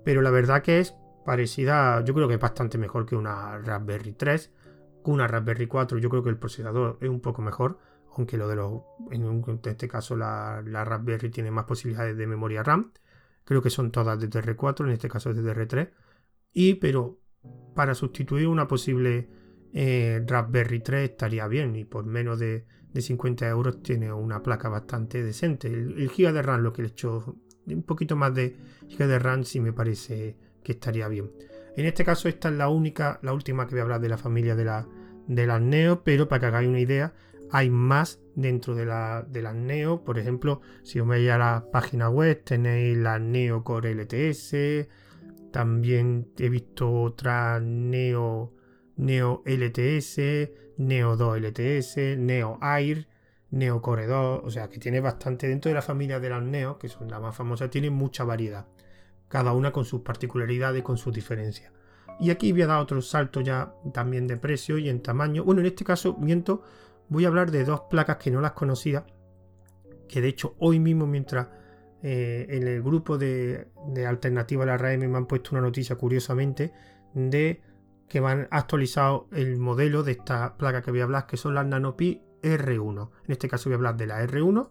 Pero 0.03 0.21
la 0.21 0.31
verdad 0.31 0.63
que 0.63 0.79
es 0.79 0.95
parecida, 1.25 2.03
yo 2.03 2.13
creo 2.15 2.27
que 2.27 2.35
es 2.35 2.39
bastante 2.39 2.79
mejor 2.79 3.05
que 3.05 3.15
una 3.15 3.59
Raspberry 3.59 4.13
3. 4.13 4.51
Una 5.03 5.27
Raspberry 5.27 5.67
4, 5.67 5.97
yo 5.97 6.09
creo 6.09 6.23
que 6.23 6.29
el 6.29 6.37
procesador 6.37 6.97
es 7.01 7.09
un 7.09 7.21
poco 7.21 7.41
mejor, 7.41 7.79
aunque 8.15 8.37
lo 8.37 8.47
de 8.47 8.55
los, 8.55 8.81
en, 9.11 9.43
este 9.63 9.87
caso 9.87 10.15
la, 10.15 10.61
Raspberry 10.61 11.29
tiene 11.29 11.51
más 11.51 11.65
posibilidades 11.65 12.17
de 12.17 12.27
memoria 12.27 12.63
RAM. 12.63 12.91
Creo 13.43 13.61
que 13.61 13.69
son 13.69 13.91
todas 13.91 14.19
de 14.19 14.29
DDR4, 14.29 14.85
en 14.85 14.91
este 14.91 15.09
caso 15.09 15.31
es 15.31 15.37
de 15.37 15.43
DDR3. 15.43 15.89
Y 16.53 16.75
pero 16.75 17.19
para 17.75 17.95
sustituir 17.95 18.47
una 18.47 18.67
posible 18.67 19.29
eh, 19.73 20.23
Raspberry 20.27 20.79
3 20.79 21.09
estaría 21.11 21.47
bien 21.47 21.75
y 21.75 21.85
por 21.85 22.05
menos 22.05 22.39
de, 22.39 22.65
50 22.93 23.47
euros 23.47 23.81
tiene 23.81 24.11
una 24.11 24.43
placa 24.43 24.67
bastante 24.67 25.23
decente. 25.23 25.67
El, 25.67 25.97
el, 25.97 26.09
giga 26.09 26.33
de 26.33 26.41
RAM, 26.41 26.61
lo 26.61 26.73
que 26.73 26.81
le 26.81 26.89
he 26.89 26.91
hecho 26.91 27.37
un 27.65 27.83
poquito 27.83 28.15
más 28.17 28.35
de 28.35 28.57
giga 28.89 29.07
de 29.07 29.17
RAM, 29.17 29.45
sí 29.45 29.61
me 29.61 29.71
parece 29.71 30.35
que 30.61 30.73
estaría 30.73 31.07
bien. 31.07 31.31
En 31.77 31.85
este 31.85 32.03
caso, 32.03 32.27
esta 32.27 32.49
es 32.49 32.55
la 32.55 32.69
única, 32.69 33.19
la 33.21 33.33
última 33.33 33.65
que 33.65 33.71
voy 33.71 33.79
a 33.79 33.83
hablar 33.83 34.01
de 34.01 34.09
la 34.09 34.17
familia 34.17 34.55
de, 34.55 34.65
la, 34.65 34.87
de 35.27 35.47
las 35.47 35.61
Neo, 35.61 36.03
pero 36.03 36.27
para 36.27 36.39
que 36.39 36.45
hagáis 36.47 36.67
una 36.67 36.79
idea, 36.79 37.13
hay 37.51 37.69
más 37.69 38.19
dentro 38.35 38.75
de, 38.75 38.85
la, 38.85 39.25
de 39.27 39.41
las 39.41 39.55
Neo. 39.55 40.03
Por 40.03 40.19
ejemplo, 40.19 40.61
si 40.83 40.99
os 40.99 41.07
veis 41.07 41.29
a 41.31 41.37
la 41.37 41.65
página 41.71 42.09
web, 42.09 42.43
tenéis 42.43 42.97
la 42.97 43.19
Neo 43.19 43.63
Core 43.63 43.95
LTS. 43.95 44.87
También 45.51 46.31
he 46.37 46.49
visto 46.49 46.91
otra 46.91 47.59
Neo 47.59 48.53
Neo 49.01 49.41
LTS, 49.45 50.19
Neo 50.77 51.15
2 51.15 51.41
LTS, 51.41 52.17
Neo 52.17 52.59
Air, 52.61 53.07
Neo 53.49 53.81
Core 53.81 54.05
2, 54.05 54.41
o 54.43 54.49
sea 54.51 54.69
que 54.69 54.77
tiene 54.77 54.99
bastante 54.99 55.47
dentro 55.47 55.69
de 55.69 55.75
la 55.75 55.81
familia 55.81 56.19
de 56.19 56.29
las 56.29 56.43
Neo, 56.43 56.77
que 56.77 56.87
son 56.87 57.09
las 57.09 57.19
más 57.19 57.35
famosas, 57.35 57.71
tiene 57.71 57.89
mucha 57.89 58.23
variedad, 58.23 58.67
cada 59.31 59.53
una 59.53 59.71
con 59.71 59.85
sus 59.85 60.01
particularidades, 60.01 60.83
con 60.83 60.97
sus 60.97 61.13
diferencias. 61.13 61.71
Y 62.19 62.29
aquí 62.29 62.51
voy 62.51 62.63
a 62.63 62.67
dar 62.67 62.81
otro 62.81 63.01
salto 63.01 63.39
ya 63.39 63.73
también 63.93 64.27
de 64.27 64.37
precio 64.37 64.77
y 64.77 64.89
en 64.89 65.01
tamaño. 65.01 65.45
Bueno, 65.45 65.61
en 65.61 65.67
este 65.67 65.85
caso, 65.85 66.17
miento, 66.19 66.63
voy 67.07 67.23
a 67.25 67.29
hablar 67.29 67.49
de 67.49 67.63
dos 67.63 67.83
placas 67.89 68.17
que 68.17 68.29
no 68.29 68.41
las 68.41 68.51
conocía, 68.51 69.05
que 70.07 70.19
de 70.21 70.27
hecho 70.27 70.55
hoy 70.59 70.79
mismo 70.79 71.07
mientras 71.07 71.47
eh, 72.03 72.45
en 72.49 72.67
el 72.67 72.83
grupo 72.83 73.17
de, 73.17 73.69
alternativa 74.05 74.63
a 74.63 74.67
la 74.67 74.77
RAM 74.77 74.99
me 74.99 75.17
han 75.17 75.27
puesto 75.27 75.51
una 75.51 75.61
noticia 75.61 75.95
curiosamente 75.95 76.73
de 77.13 77.61
que 78.09 78.19
van 78.19 78.49
actualizado 78.51 79.29
el 79.31 79.57
modelo 79.57 80.03
de 80.03 80.11
esta 80.11 80.57
placa 80.57 80.81
que 80.81 80.91
voy 80.91 80.99
a 80.99 81.03
hablar, 81.05 81.25
que 81.25 81.37
son 81.37 81.55
las 81.55 81.65
Nanopi 81.65 82.21
R1. 82.43 83.09
En 83.25 83.31
este 83.31 83.47
caso 83.47 83.69
voy 83.69 83.75
a 83.75 83.77
hablar 83.77 83.95
de 83.95 84.07
la 84.07 84.21
R1 84.23 84.69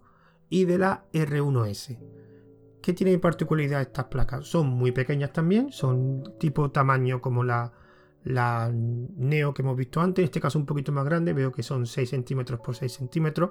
y 0.51 0.67
de 0.67 0.77
la 0.77 1.07
R1S. 1.15 2.30
¿Qué 2.83 2.93
tiene 2.93 3.13
de 3.13 3.19
particularidad 3.19 3.81
estas 3.81 4.07
placas? 4.07 4.47
Son 4.47 4.69
muy 4.69 4.93
pequeñas 4.93 5.33
también, 5.33 5.73
son 5.73 6.35
tipo 6.39 6.71
tamaño 6.71 7.21
como 7.21 7.45
la, 7.45 7.73
la 8.25 8.71
Neo 8.73 9.53
que 9.55 9.63
hemos 9.63 9.77
visto 9.77 10.01
antes, 10.01 10.23
en 10.23 10.25
este 10.27 10.41
caso 10.41 10.59
un 10.59 10.67
poquito 10.67 10.93
más 10.93 11.05
grande, 11.05 11.33
veo 11.33 11.53
que 11.53 11.63
son 11.63 11.87
6 11.87 12.09
centímetros 12.09 12.61
por 12.61 12.77
6 12.77 12.93
centímetros, 12.93 13.51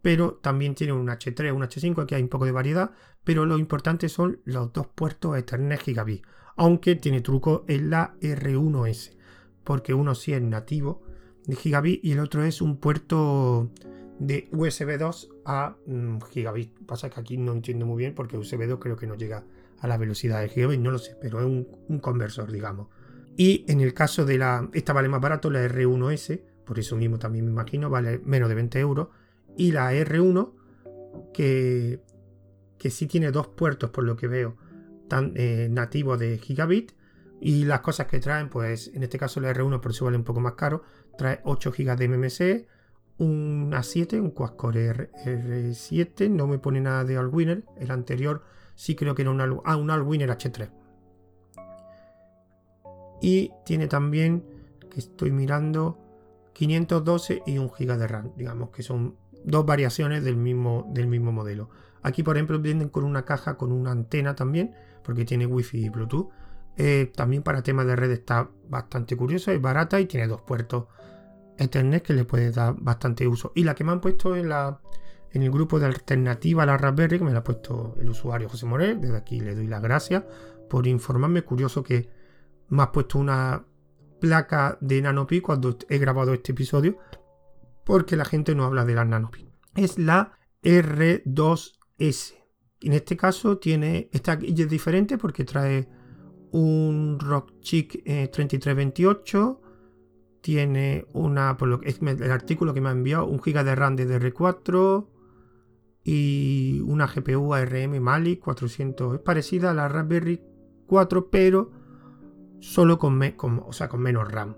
pero 0.00 0.34
también 0.42 0.74
tiene 0.74 0.92
un 0.92 1.08
H3, 1.08 1.54
un 1.54 1.62
H5, 1.62 2.02
aquí 2.02 2.14
hay 2.14 2.22
un 2.22 2.28
poco 2.28 2.44
de 2.44 2.52
variedad, 2.52 2.90
pero 3.24 3.46
lo 3.46 3.58
importante 3.58 4.08
son 4.08 4.40
los 4.44 4.72
dos 4.72 4.88
puertos 4.88 5.36
Ethernet 5.36 5.80
Gigabit. 5.80 6.24
Aunque 6.56 6.96
tiene 6.96 7.22
truco 7.22 7.64
en 7.68 7.90
la 7.90 8.14
R1S, 8.20 9.16
porque 9.64 9.94
uno 9.94 10.14
sí 10.14 10.32
es 10.32 10.42
nativo 10.42 11.02
de 11.46 11.56
gigabit 11.56 12.04
y 12.04 12.12
el 12.12 12.20
otro 12.20 12.44
es 12.44 12.60
un 12.60 12.76
puerto 12.76 13.70
de 14.26 14.48
USB 14.52 14.98
2 14.98 15.30
a 15.44 15.76
mm, 15.86 16.18
gigabit. 16.30 16.72
Pasa 16.86 17.10
que 17.10 17.20
aquí 17.20 17.36
no 17.36 17.52
entiendo 17.52 17.86
muy 17.86 17.98
bien 17.98 18.14
porque 18.14 18.38
USB 18.38 18.66
2 18.66 18.78
creo 18.78 18.96
que 18.96 19.06
no 19.06 19.16
llega 19.16 19.44
a 19.80 19.88
la 19.88 19.96
velocidad 19.96 20.40
de 20.40 20.48
gigabit, 20.48 20.80
no 20.80 20.92
lo 20.92 20.98
sé, 20.98 21.16
pero 21.20 21.40
es 21.40 21.46
un, 21.46 21.98
conversor, 21.98 22.50
digamos. 22.52 22.88
Y 23.36 23.64
en 23.68 23.80
el 23.80 23.94
caso 23.94 24.24
de 24.24 24.38
la, 24.38 24.68
esta 24.72 24.92
vale 24.92 25.08
más 25.08 25.20
barato, 25.20 25.50
la 25.50 25.66
R1S, 25.66 26.40
por 26.64 26.78
eso 26.78 26.96
mismo 26.96 27.18
también 27.18 27.46
me 27.46 27.50
imagino, 27.50 27.90
vale 27.90 28.20
menos 28.24 28.48
de 28.48 28.54
20 28.54 28.78
euros. 28.78 29.08
Y 29.56 29.72
la 29.72 29.92
R1, 29.92 30.52
que, 31.34 32.00
que 32.78 32.90
sí 32.90 33.06
tiene 33.06 33.32
dos 33.32 33.48
puertos 33.48 33.90
por 33.90 34.04
lo 34.04 34.16
que 34.16 34.28
veo, 34.28 34.56
eh, 35.34 35.68
nativo 35.70 36.16
de 36.16 36.38
gigabit 36.38 36.92
y 37.40 37.64
las 37.64 37.80
cosas 37.80 38.06
que 38.06 38.20
traen, 38.20 38.48
pues 38.48 38.92
en 38.94 39.02
este 39.02 39.18
caso 39.18 39.40
el 39.40 39.46
R1 39.46 39.80
por 39.80 39.90
eso 39.90 40.04
vale 40.04 40.16
un 40.16 40.24
poco 40.24 40.40
más 40.40 40.54
caro, 40.54 40.84
trae 41.18 41.40
8 41.42 41.72
GB 41.76 41.96
de 41.96 42.08
MMC, 42.08 42.66
un 43.18 43.72
A7, 43.72 44.20
un 44.20 44.30
quad-core 44.30 45.10
R7, 45.12 46.30
no 46.30 46.46
me 46.46 46.58
pone 46.58 46.80
nada 46.80 47.04
de 47.04 47.16
Allwinner, 47.16 47.64
el 47.78 47.90
anterior 47.90 48.42
sí 48.74 48.94
creo 48.94 49.14
que 49.14 49.22
era 49.22 49.30
un, 49.30 49.60
ah, 49.64 49.76
un 49.76 49.90
Allwinner 49.90 50.30
H3. 50.30 50.70
Y 53.20 53.52
tiene 53.64 53.86
también, 53.86 54.44
que 54.90 55.00
estoy 55.00 55.30
mirando, 55.30 55.98
512 56.54 57.42
y 57.46 57.58
1 57.58 57.68
GB 57.68 57.96
de 57.96 58.06
RAM, 58.06 58.32
digamos 58.36 58.70
que 58.70 58.82
son 58.82 59.16
dos 59.44 59.64
variaciones 59.64 60.24
del 60.24 60.36
mismo, 60.36 60.90
del 60.92 61.06
mismo 61.06 61.32
modelo. 61.32 61.70
Aquí, 62.02 62.22
por 62.22 62.36
ejemplo, 62.36 62.58
vienen 62.58 62.88
con 62.88 63.04
una 63.04 63.24
caja 63.24 63.56
con 63.56 63.72
una 63.72 63.92
antena 63.92 64.34
también, 64.34 64.74
porque 65.04 65.24
tiene 65.24 65.46
Wi-Fi 65.46 65.86
y 65.86 65.88
Bluetooth. 65.88 66.30
Eh, 66.76 67.12
también 67.14 67.42
para 67.42 67.62
temas 67.62 67.86
de 67.86 67.96
red 67.96 68.10
está 68.10 68.50
bastante 68.68 69.16
curioso, 69.16 69.52
es 69.52 69.60
barata 69.60 70.00
y 70.00 70.06
tiene 70.06 70.26
dos 70.26 70.40
puertos 70.40 70.86
Ethernet 71.62 72.02
que 72.02 72.12
le 72.12 72.24
puede 72.24 72.50
dar 72.50 72.74
bastante 72.78 73.26
uso. 73.26 73.52
Y 73.54 73.64
la 73.64 73.74
que 73.74 73.84
me 73.84 73.92
han 73.92 74.00
puesto 74.00 74.36
en, 74.36 74.48
la, 74.48 74.80
en 75.30 75.42
el 75.42 75.50
grupo 75.50 75.78
de 75.78 75.86
alternativa 75.86 76.62
a 76.62 76.66
la 76.66 76.76
Raspberry, 76.76 77.18
que 77.18 77.24
me 77.24 77.32
la 77.32 77.40
ha 77.40 77.44
puesto 77.44 77.94
el 78.00 78.08
usuario 78.08 78.48
José 78.48 78.66
Morel, 78.66 79.00
desde 79.00 79.16
aquí 79.16 79.40
le 79.40 79.54
doy 79.54 79.66
las 79.66 79.82
gracias 79.82 80.24
por 80.68 80.86
informarme. 80.86 81.42
Curioso 81.42 81.82
que 81.82 82.08
me 82.68 82.82
has 82.82 82.88
puesto 82.88 83.18
una 83.18 83.64
placa 84.20 84.78
de 84.80 85.02
Nanopi 85.02 85.40
cuando 85.40 85.76
he 85.88 85.98
grabado 85.98 86.32
este 86.32 86.52
episodio, 86.52 86.98
porque 87.84 88.16
la 88.16 88.24
gente 88.24 88.54
no 88.54 88.64
habla 88.64 88.84
de 88.84 88.94
la 88.94 89.04
Nanopi. 89.04 89.48
Es 89.74 89.98
la 89.98 90.38
R2S. 90.62 92.34
En 92.80 92.92
este 92.92 93.16
caso 93.16 93.58
tiene 93.58 94.08
esta 94.12 94.34
es 94.34 94.68
diferente 94.68 95.18
porque 95.18 95.44
trae 95.44 95.88
un 96.52 97.18
Rock 97.18 97.60
Chic 97.60 98.04
3328. 98.04 99.61
Tiene 100.42 101.06
una, 101.14 101.56
por 101.56 101.68
lo 101.68 101.80
que 101.80 101.96
el 102.00 102.30
artículo 102.30 102.74
que 102.74 102.82
me 102.82 102.90
ha 102.90 102.92
enviado, 102.92 103.26
un 103.26 103.38
GB 103.38 103.64
de 103.64 103.74
RAM 103.74 103.96
de 103.96 104.06
DR4 104.06 105.06
y 106.04 106.82
una 106.84 107.06
GPU 107.06 107.54
ARM 107.54 108.00
Mali 108.00 108.36
400. 108.36 109.14
Es 109.14 109.20
parecida 109.20 109.70
a 109.70 109.74
la 109.74 109.88
Raspberry 109.88 110.42
4, 110.86 111.30
pero 111.30 111.70
solo 112.60 112.98
con, 112.98 113.20
o 113.64 113.72
sea, 113.72 113.88
con 113.88 114.02
menos 114.02 114.30
RAM. 114.30 114.56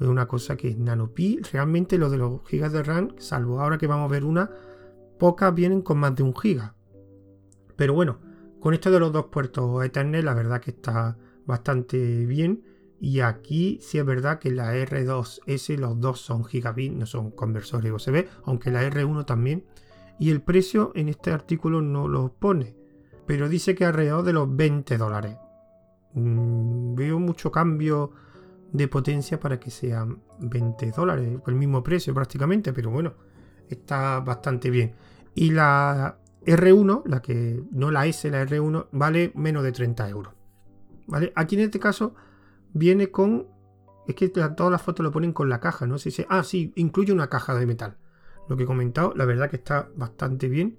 Es 0.00 0.06
una 0.06 0.26
cosa 0.26 0.56
que 0.56 0.68
es 0.68 0.78
NanoPi. 0.78 1.40
Realmente 1.52 1.98
lo 1.98 2.10
de 2.10 2.18
los 2.18 2.42
GB 2.42 2.70
de 2.70 2.82
RAM, 2.82 3.14
salvo 3.18 3.60
ahora 3.60 3.78
que 3.78 3.86
vamos 3.86 4.08
a 4.08 4.12
ver 4.12 4.24
una, 4.24 4.50
pocas 5.18 5.54
vienen 5.54 5.82
con 5.82 5.98
más 5.98 6.14
de 6.14 6.22
un 6.22 6.32
GB. 6.32 6.72
Pero 7.76 7.94
bueno, 7.94 8.18
con 8.60 8.74
esto 8.74 8.90
de 8.90 9.00
los 9.00 9.12
dos 9.12 9.26
puertos 9.26 9.84
Ethernet, 9.84 10.24
la 10.24 10.34
verdad 10.34 10.60
que 10.60 10.70
está 10.70 11.16
bastante 11.46 12.26
bien. 12.26 12.64
Y 12.98 13.20
aquí 13.20 13.78
sí 13.82 13.98
es 13.98 14.06
verdad 14.06 14.38
que 14.38 14.50
la 14.50 14.74
R2S 14.74 15.76
los 15.76 16.00
dos 16.00 16.20
son 16.20 16.44
gigabit, 16.44 16.92
no 16.92 17.06
son 17.06 17.30
conversores 17.30 17.92
USB, 17.92 18.26
aunque 18.44 18.70
la 18.70 18.82
R1 18.82 19.26
también. 19.26 19.64
Y 20.18 20.30
el 20.30 20.40
precio 20.40 20.92
en 20.94 21.08
este 21.08 21.30
artículo 21.30 21.82
no 21.82 22.08
lo 22.08 22.32
pone, 22.32 22.74
pero 23.26 23.48
dice 23.48 23.74
que 23.74 23.84
alrededor 23.84 24.24
de 24.24 24.32
los 24.32 24.54
20 24.54 24.96
dólares. 24.96 25.36
Mm, 26.14 26.94
veo 26.94 27.18
mucho 27.18 27.52
cambio 27.52 28.12
de 28.72 28.88
potencia 28.88 29.38
para 29.38 29.60
que 29.60 29.70
sean 29.70 30.22
20 30.40 30.90
dólares, 30.92 31.38
el 31.46 31.54
mismo 31.54 31.82
precio 31.82 32.14
prácticamente, 32.14 32.72
pero 32.72 32.90
bueno, 32.90 33.14
está 33.68 34.20
bastante 34.20 34.70
bien. 34.70 34.94
Y 35.34 35.50
la 35.50 36.18
R1, 36.46 37.02
la 37.04 37.20
que 37.20 37.62
no 37.72 37.90
la 37.90 38.06
S, 38.06 38.30
la 38.30 38.42
R1, 38.46 38.86
vale 38.92 39.32
menos 39.34 39.62
de 39.62 39.72
30 39.72 40.08
euros. 40.08 40.32
¿Vale? 41.06 41.32
Aquí 41.36 41.56
en 41.56 41.62
este 41.62 41.78
caso 41.78 42.14
viene 42.76 43.10
con. 43.10 43.48
Es 44.06 44.14
que 44.14 44.28
todas 44.28 44.70
las 44.70 44.82
fotos 44.82 45.02
lo 45.02 45.10
ponen 45.10 45.32
con 45.32 45.48
la 45.48 45.58
caja, 45.58 45.86
¿no? 45.86 45.98
Se, 45.98 46.26
ah, 46.28 46.44
sí, 46.44 46.72
incluye 46.76 47.12
una 47.12 47.28
caja 47.28 47.54
de 47.54 47.66
metal. 47.66 47.96
Lo 48.48 48.56
que 48.56 48.62
he 48.62 48.66
comentado, 48.66 49.12
la 49.16 49.24
verdad 49.24 49.50
que 49.50 49.56
está 49.56 49.88
bastante 49.96 50.48
bien. 50.48 50.78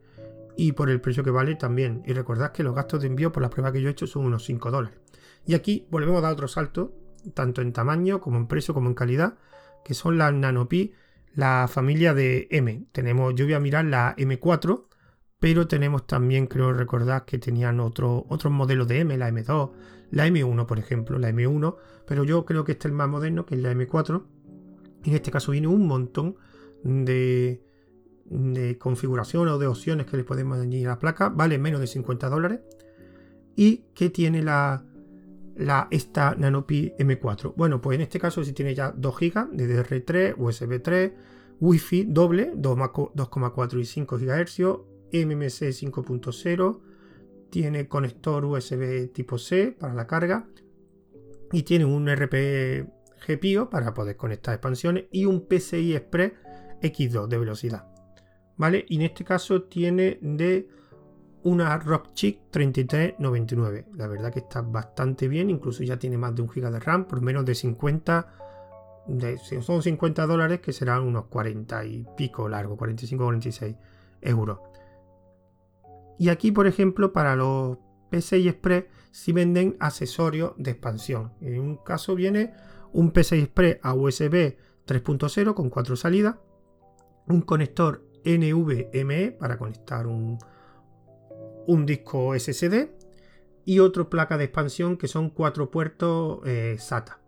Y 0.56 0.72
por 0.72 0.90
el 0.90 1.02
precio 1.02 1.24
que 1.24 1.30
vale 1.30 1.56
también. 1.56 2.04
Y 2.06 2.14
recordad 2.14 2.52
que 2.52 2.64
los 2.64 2.74
gastos 2.74 3.02
de 3.02 3.08
envío 3.08 3.32
por 3.32 3.44
la 3.44 3.50
prueba 3.50 3.72
que 3.72 3.82
yo 3.82 3.90
he 3.90 3.92
hecho 3.92 4.08
son 4.08 4.26
unos 4.26 4.46
5 4.46 4.72
dólares. 4.72 4.98
Y 5.46 5.54
aquí 5.56 5.88
volvemos 5.92 6.20
a 6.20 6.22
dar 6.22 6.34
otro 6.34 6.48
salto, 6.48 6.94
tanto 7.34 7.62
en 7.62 7.74
tamaño 7.74 8.22
como 8.22 8.38
en 8.38 8.48
precio 8.48 8.74
como 8.74 8.88
en 8.88 8.96
calidad, 8.96 9.38
que 9.84 9.94
son 9.94 10.18
las 10.18 10.34
Nanopi, 10.34 10.94
la 11.34 11.68
familia 11.70 12.14
de 12.14 12.48
M. 12.50 12.88
Tenemos, 12.92 13.36
yo 13.36 13.46
voy 13.46 13.54
a 13.54 13.60
mirar 13.60 13.86
la 13.86 14.16
M4, 14.16 14.86
pero 15.40 15.68
tenemos 15.68 16.08
también, 16.08 16.48
creo 16.48 16.74
recordar, 16.74 17.26
que 17.26 17.38
tenían 17.38 17.80
otro, 17.80 18.26
otros 18.30 18.52
modelos 18.52 18.88
de 18.88 19.02
M, 19.02 19.18
la 19.18 19.30
M2, 19.30 19.72
la 20.12 20.28
M1, 20.28 20.66
por 20.66 20.80
ejemplo, 20.80 21.20
la 21.20 21.30
M1, 21.32 21.76
pero 22.06 22.24
yo 22.24 22.46
creo 22.46 22.64
que 22.64 22.74
este 22.74 22.88
es 22.88 22.92
el 22.92 22.98
más 22.98 23.10
moderno, 23.10 23.46
que 23.46 23.56
es 23.56 23.62
la 23.62 23.74
M4. 23.74 24.24
En 25.04 25.14
este 25.14 25.32
caso 25.32 25.52
viene 25.52 25.68
un 25.68 25.88
montón 25.88 26.36
de, 26.84 27.62
de 28.26 28.78
configuración 28.78 29.48
o 29.48 29.58
de 29.58 29.68
opciones 29.68 30.06
que 30.06 30.18
le 30.18 30.24
podemos 30.24 30.58
añadir 30.60 30.88
a 30.88 30.92
la 30.92 31.00
placa, 31.00 31.30
vale 31.30 31.58
menos 31.58 31.80
de 31.80 31.88
50 31.88 32.30
dólares 32.30 32.62
y 33.56 33.86
que 33.94 34.10
tiene 34.10 34.44
la, 34.44 34.86
la 35.56 35.88
esta 35.92 36.36
NanoPi 36.36 36.94
M4. 37.00 37.54
Bueno, 37.56 37.82
pues 37.82 37.96
en 37.96 38.02
este 38.02 38.20
caso 38.20 38.44
si 38.44 38.54
tiene 38.54 38.76
ya 38.76 38.92
2 38.92 39.16
GB 39.20 39.50
de 39.52 39.84
DR3, 39.84 40.36
USB 40.38 40.82
3, 40.82 41.12
Wi-Fi 41.60 42.06
doble, 42.06 42.54
2,4 42.56 43.80
y 43.80 43.86
5 43.86 44.18
GHz, 44.18 44.60
MMC 45.12 45.72
5.0, 45.72 46.80
tiene 47.50 47.88
conector 47.88 48.44
USB 48.46 49.12
tipo 49.12 49.38
C 49.38 49.76
para 49.78 49.94
la 49.94 50.08
carga 50.08 50.48
y 51.52 51.64
tiene 51.64 51.86
un 51.86 52.08
RP 52.08 52.88
GPIO 53.28 53.70
para 53.70 53.94
poder 53.94 54.16
conectar 54.16 54.54
expansiones 54.54 55.06
y 55.12 55.26
un 55.26 55.48
PCI 55.48 55.96
Express 55.96 56.34
X2 56.82 57.28
de 57.28 57.38
velocidad. 57.38 57.88
¿Vale? 58.58 58.86
Y 58.90 58.98
en 58.98 59.04
este 59.04 59.24
caso 59.24 59.64
tiene 59.64 60.20
de 60.22 60.68
una 61.44 61.78
Rockchip 61.78 62.50
3399. 62.52 63.88
La 63.96 64.08
verdad 64.08 64.34
que 64.34 64.40
está 64.40 64.62
bastante 64.62 65.28
bien, 65.28 65.50
incluso 65.50 65.84
ya 65.84 65.98
tiene 65.98 66.18
más 66.18 66.36
de 66.36 66.42
un 66.42 66.48
GB 66.48 66.72
de 66.72 66.80
RAM 66.80 67.06
por 67.06 67.22
menos 67.22 67.46
de 67.46 67.56
50 67.56 68.34
de, 69.08 69.38
son 69.38 69.82
50 69.82 70.26
dólares 70.26 70.60
que 70.60 70.74
serán 70.74 71.04
unos 71.04 71.26
40 71.26 71.86
y 71.86 72.06
pico 72.18 72.50
largo, 72.50 72.78
45-46 72.78 73.78
euros. 74.22 74.60
Y 76.18 76.30
aquí, 76.30 76.52
por 76.52 76.68
ejemplo, 76.68 77.14
para 77.14 77.36
los 77.36 77.78
PCI 78.10 78.50
Express 78.50 78.86
si 79.12 79.32
venden 79.32 79.78
accesorios 79.80 80.54
de 80.58 80.72
expansión. 80.72 81.34
En 81.42 81.60
un 81.60 81.78
caso 81.78 82.16
viene 82.16 82.54
un 82.94 83.12
PCI 83.12 83.42
Express 83.42 83.80
a 83.82 83.94
USB 83.94 84.58
3.0 84.86 85.54
con 85.54 85.70
cuatro 85.70 85.96
salidas, 85.96 86.36
un 87.28 87.42
conector 87.42 88.06
NVMe 88.24 89.32
para 89.32 89.58
conectar 89.58 90.08
un, 90.08 90.38
un 91.68 91.86
disco 91.86 92.38
SSD 92.38 92.90
y 93.66 93.80
otra 93.80 94.10
placa 94.10 94.38
de 94.38 94.46
expansión 94.46 94.98
que 94.98 95.08
son 95.08 95.30
cuatro 95.30 95.70
puertos 95.72 96.40
eh, 96.46 96.78
SATA. 96.80 97.20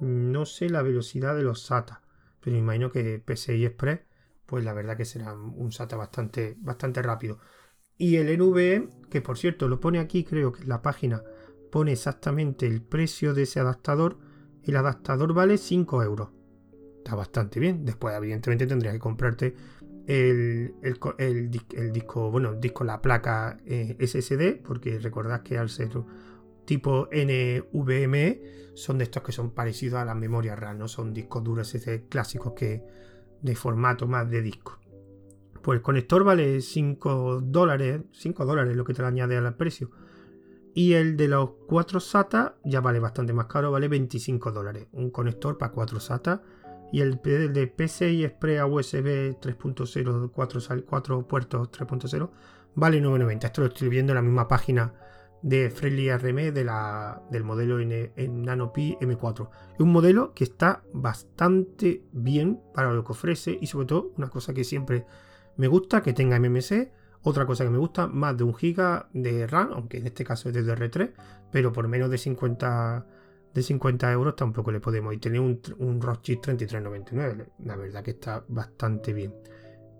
No 0.00 0.46
sé 0.46 0.70
la 0.70 0.82
velocidad 0.82 1.36
de 1.36 1.42
los 1.42 1.62
SATA, 1.62 2.02
pero 2.40 2.56
imagino 2.56 2.90
que 2.90 3.18
PCI 3.18 3.66
Express, 3.66 4.00
pues 4.46 4.64
la 4.64 4.72
verdad 4.72 4.96
que 4.96 5.04
será 5.04 5.34
un 5.34 5.70
SATA 5.72 5.96
bastante, 5.96 6.56
bastante 6.60 7.02
rápido. 7.02 7.40
Y 7.98 8.16
el 8.16 8.38
NVMe, 8.38 8.88
que 9.10 9.20
por 9.20 9.36
cierto 9.36 9.68
lo 9.68 9.80
pone 9.80 9.98
aquí, 9.98 10.24
creo 10.24 10.52
que 10.52 10.62
en 10.62 10.68
la 10.68 10.80
página 10.80 11.22
pone 11.70 11.92
exactamente 11.92 12.66
el 12.66 12.80
precio 12.80 13.34
de 13.34 13.42
ese 13.42 13.60
adaptador. 13.60 14.16
El 14.62 14.76
adaptador 14.76 15.34
vale 15.34 15.58
5 15.58 16.02
euros. 16.02 16.28
Está 16.98 17.16
bastante 17.16 17.58
bien. 17.58 17.84
Después, 17.84 18.14
evidentemente, 18.16 18.66
tendrías 18.66 18.94
que 18.94 19.00
comprarte 19.00 19.54
el, 20.06 20.72
disco, 21.92 22.30
bueno, 22.30 22.52
el 22.52 22.60
disco, 22.60 22.84
la 22.84 23.02
placa 23.02 23.58
eh, 23.66 23.96
SSD, 24.00 24.62
porque 24.62 24.98
recordad 24.98 25.42
que 25.42 25.58
al 25.58 25.68
ser 25.68 25.90
tipo 26.64 27.08
NVMe 27.12 28.40
son 28.74 28.98
de 28.98 29.04
estos 29.04 29.22
que 29.22 29.32
son 29.32 29.50
parecidos 29.50 30.00
a 30.00 30.04
la 30.04 30.14
memoria 30.14 30.54
RAM, 30.54 30.78
no 30.78 30.88
son 30.88 31.12
discos 31.12 31.42
duros 31.42 31.68
SSD 31.68 32.08
clásicos 32.08 32.52
que 32.54 32.82
de 33.42 33.54
formato 33.54 34.06
más 34.06 34.30
de 34.30 34.40
disco. 34.40 34.77
Pues 35.62 35.78
el 35.78 35.82
conector 35.82 36.24
vale 36.24 36.60
5 36.60 37.40
dólares, 37.42 38.02
5 38.12 38.44
dólares 38.44 38.76
lo 38.76 38.84
que 38.84 38.94
te 38.94 39.02
lo 39.02 39.08
añade 39.08 39.36
al 39.36 39.54
precio. 39.56 39.90
Y 40.74 40.92
el 40.92 41.16
de 41.16 41.28
los 41.28 41.50
4 41.66 41.98
SATA 41.98 42.56
ya 42.64 42.80
vale 42.80 43.00
bastante 43.00 43.32
más 43.32 43.46
caro, 43.46 43.72
vale 43.72 43.88
25 43.88 44.52
dólares. 44.52 44.86
Un 44.92 45.10
conector 45.10 45.58
para 45.58 45.72
4 45.72 46.00
SATA. 46.00 46.42
Y 46.92 47.00
el 47.00 47.20
de 47.22 47.66
PCI 47.66 48.24
Express 48.24 48.60
a 48.60 48.66
USB 48.66 49.38
3.0, 49.40 50.30
4, 50.32 50.60
4 50.86 51.28
puertos 51.28 51.70
3.0, 51.70 52.30
vale 52.74 53.02
9.90. 53.02 53.44
Esto 53.44 53.60
lo 53.60 53.66
estoy 53.66 53.88
viendo 53.88 54.12
en 54.12 54.16
la 54.16 54.22
misma 54.22 54.48
página 54.48 54.94
de 55.42 55.70
Friendly 55.70 56.10
RM 56.10 56.52
del 56.54 57.44
modelo 57.44 57.80
en, 57.80 58.12
en 58.16 58.42
NanoPi 58.42 58.96
M4. 59.00 59.48
Es 59.74 59.80
un 59.80 59.92
modelo 59.92 60.32
que 60.34 60.44
está 60.44 60.82
bastante 60.92 62.04
bien 62.12 62.60
para 62.74 62.92
lo 62.92 63.04
que 63.04 63.12
ofrece 63.12 63.58
y 63.60 63.66
sobre 63.66 63.86
todo 63.86 64.12
una 64.16 64.28
cosa 64.28 64.54
que 64.54 64.64
siempre 64.64 65.06
me 65.58 65.66
gusta 65.66 66.02
que 66.02 66.14
tenga 66.14 66.38
MMC. 66.38 66.92
Otra 67.22 67.44
cosa 67.44 67.64
que 67.64 67.70
me 67.70 67.78
gusta, 67.78 68.06
más 68.06 68.36
de 68.36 68.44
un 68.44 68.54
giga 68.54 69.08
de 69.12 69.46
RAM, 69.46 69.72
aunque 69.72 69.98
en 69.98 70.06
este 70.06 70.24
caso 70.24 70.48
es 70.48 70.54
de 70.54 70.64
DR3, 70.64 71.10
pero 71.50 71.72
por 71.72 71.88
menos 71.88 72.08
de 72.10 72.16
50, 72.16 73.06
de 73.52 73.62
50 73.62 74.12
euros 74.12 74.36
tampoco 74.36 74.70
le 74.70 74.78
podemos. 74.78 75.12
Y 75.12 75.18
tener 75.18 75.40
un, 75.40 75.60
un 75.78 76.00
Rockchip 76.00 76.42
3399. 76.42 77.48
La 77.64 77.76
verdad 77.76 78.04
que 78.04 78.12
está 78.12 78.44
bastante 78.46 79.12
bien. 79.12 79.34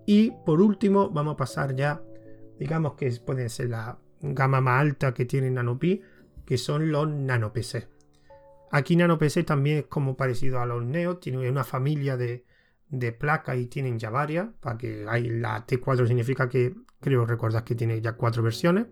Y 0.07 0.31
por 0.47 0.63
último, 0.63 1.11
vamos 1.11 1.35
a 1.35 1.37
pasar 1.37 1.75
ya, 1.75 2.01
digamos 2.59 2.95
que 2.95 3.11
puede 3.27 3.49
ser 3.49 3.71
la 3.71 3.99
gama 4.21 4.61
más 4.61 4.81
alta 4.81 5.13
que 5.13 5.25
tiene 5.25 5.51
NanoPi, 5.51 6.03
que 6.47 6.57
son 6.57 6.93
los 6.93 7.09
NanoPC. 7.09 7.89
Aquí 8.71 8.95
NanoPC 8.95 9.45
también 9.45 9.79
es 9.79 9.87
como 9.87 10.17
parecido 10.17 10.61
a 10.61 10.67
los 10.67 10.85
Neo, 10.85 11.17
tiene 11.17 11.51
una 11.51 11.65
familia 11.65 12.17
de, 12.17 12.45
de 12.91 13.13
placa 13.13 13.57
y 13.57 13.67
tienen 13.67 13.99
ya 13.99 14.11
varias, 14.11 14.49
para 14.61 14.79
que 14.79 15.05
hay 15.09 15.29
la 15.29 15.67
T4 15.67 16.07
significa 16.07 16.49
que 16.49 16.75
creo 17.01 17.27
recordar 17.27 17.65
que 17.65 17.75
tiene 17.75 18.01
ya 18.01 18.15
cuatro 18.15 18.43
versiones. 18.43 18.87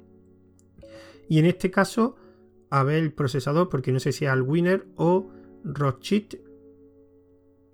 Y 1.28 1.38
en 1.38 1.46
este 1.46 1.70
caso, 1.70 2.16
a 2.70 2.82
ver 2.82 3.02
el 3.02 3.12
procesador, 3.12 3.68
porque 3.68 3.92
no 3.92 4.00
sé 4.00 4.12
si 4.12 4.26
es 4.26 4.40
Winner 4.40 4.86
o 4.96 5.30
Rockchip. 5.64 6.34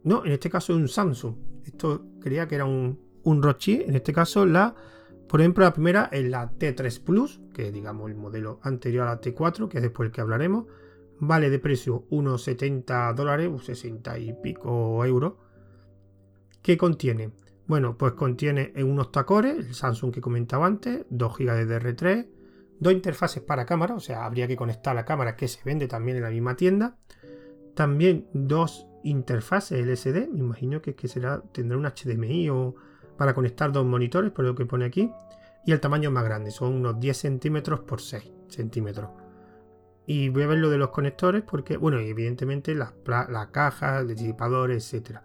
No, 0.05 0.25
en 0.25 0.33
este 0.33 0.49
caso 0.49 0.73
es 0.73 0.79
un 0.79 0.89
Samsung. 0.89 1.37
Esto 1.65 2.07
creía 2.21 2.49
que 2.49 2.55
era 2.55 2.65
un, 2.65 2.99
un 3.25 3.43
Rockchip. 3.43 3.89
En 3.89 3.97
este 3.97 4.13
caso, 4.13 4.47
la, 4.47 4.75
por 5.29 5.41
ejemplo, 5.41 5.65
la 5.65 5.73
primera 5.73 6.09
es 6.13 6.25
la 6.25 6.51
T3 6.51 7.03
Plus, 7.03 7.41
que 7.53 7.71
digamos 7.71 8.11
el 8.11 8.17
modelo 8.17 8.59
anterior 8.63 9.07
a 9.07 9.15
la 9.15 9.21
T4, 9.21 9.69
que 9.69 9.79
es 9.79 9.83
después 9.83 10.07
el 10.07 10.13
que 10.13 10.21
hablaremos. 10.21 10.67
Vale 11.19 11.51
de 11.51 11.59
precio 11.59 12.07
unos 12.11 12.43
70 12.45 13.13
dólares, 13.13 13.51
60 13.63 14.19
y 14.19 14.33
pico 14.33 15.05
euros 15.05 15.35
¿Qué 16.63 16.79
contiene? 16.79 17.33
Bueno, 17.67 17.99
pues 17.99 18.13
contiene 18.13 18.73
un 18.85 18.99
octacore, 19.01 19.51
el 19.51 19.75
Samsung 19.75 20.13
que 20.13 20.21
comentaba 20.21 20.67
antes, 20.67 21.05
2 21.11 21.37
GB 21.37 21.67
de 21.67 21.81
DR3, 21.81 22.27
dos 22.79 22.93
interfaces 22.93 23.43
para 23.43 23.67
cámara, 23.67 23.95
o 23.95 24.01
sea, 24.01 24.25
habría 24.25 24.47
que 24.47 24.57
conectar 24.57 24.95
la 24.95 25.05
cámara 25.05 25.35
que 25.35 25.49
se 25.49 25.61
vende 25.65 25.89
también 25.89 26.19
en 26.19 26.23
la 26.23 26.31
misma 26.31 26.55
tienda. 26.55 26.97
También 27.75 28.29
dos 28.33 28.87
interfaces 29.03 29.81
LCD, 29.81 30.29
me 30.29 30.39
imagino 30.39 30.81
que, 30.81 30.95
que 30.95 31.09
será, 31.09 31.43
tendrá 31.53 31.77
un 31.77 31.85
HDMI 31.85 32.51
o 32.51 32.77
para 33.17 33.35
conectar 33.35 33.73
dos 33.73 33.85
monitores, 33.85 34.31
por 34.31 34.45
lo 34.45 34.55
que 34.55 34.67
pone 34.67 34.85
aquí. 34.85 35.11
Y 35.67 35.73
el 35.73 35.81
tamaño 35.81 36.13
más 36.13 36.25
grande, 36.25 36.53
son 36.53 36.75
unos 36.75 37.01
10 37.01 37.17
centímetros 37.17 37.81
por 37.81 38.01
6 38.01 38.31
centímetros. 38.49 39.11
Y 40.07 40.29
voy 40.29 40.43
a 40.45 40.49
ver 40.49 40.59
lo 40.59 40.71
de 40.71 40.79
los 40.79 40.91
conectores 40.91 41.43
porque, 41.43 41.77
bueno, 41.77 41.99
evidentemente 41.99 42.75
la, 42.75 42.95
la 43.07 43.51
caja, 43.51 44.01
el 44.01 44.09
disipador, 44.09 44.71
etcétera. 44.71 45.25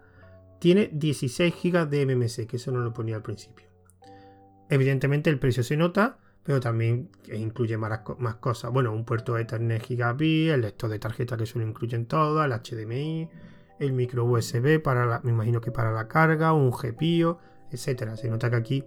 Tiene 0.58 0.90
16 0.92 1.54
GB 1.62 1.88
de 1.88 2.06
MMC, 2.06 2.46
que 2.46 2.56
eso 2.56 2.72
no 2.72 2.80
lo 2.80 2.92
ponía 2.92 3.16
al 3.16 3.22
principio. 3.22 3.66
Evidentemente 4.68 5.30
el 5.30 5.38
precio 5.38 5.62
se 5.62 5.76
nota, 5.76 6.18
pero 6.42 6.60
también 6.60 7.10
incluye 7.32 7.76
más, 7.76 8.00
cosas. 8.40 8.72
Bueno, 8.72 8.92
un 8.92 9.04
puerto 9.04 9.38
Ethernet 9.38 9.82
Gigabit, 9.82 10.50
el 10.50 10.62
lector 10.62 10.90
de 10.90 10.98
tarjeta 10.98 11.36
que 11.36 11.46
solo 11.46 11.66
incluyen 11.66 12.06
todas, 12.06 12.46
el 12.46 12.52
HDMI, 12.52 13.28
el 13.78 13.92
micro 13.92 14.24
USB 14.24 14.80
para 14.82 15.06
la, 15.06 15.20
me 15.20 15.30
imagino 15.30 15.60
que 15.60 15.70
para 15.70 15.92
la 15.92 16.08
carga, 16.08 16.52
un 16.52 16.70
GPIO, 16.70 17.38
etcétera. 17.70 18.16
Se 18.16 18.28
nota 18.28 18.50
que 18.50 18.56
aquí 18.56 18.84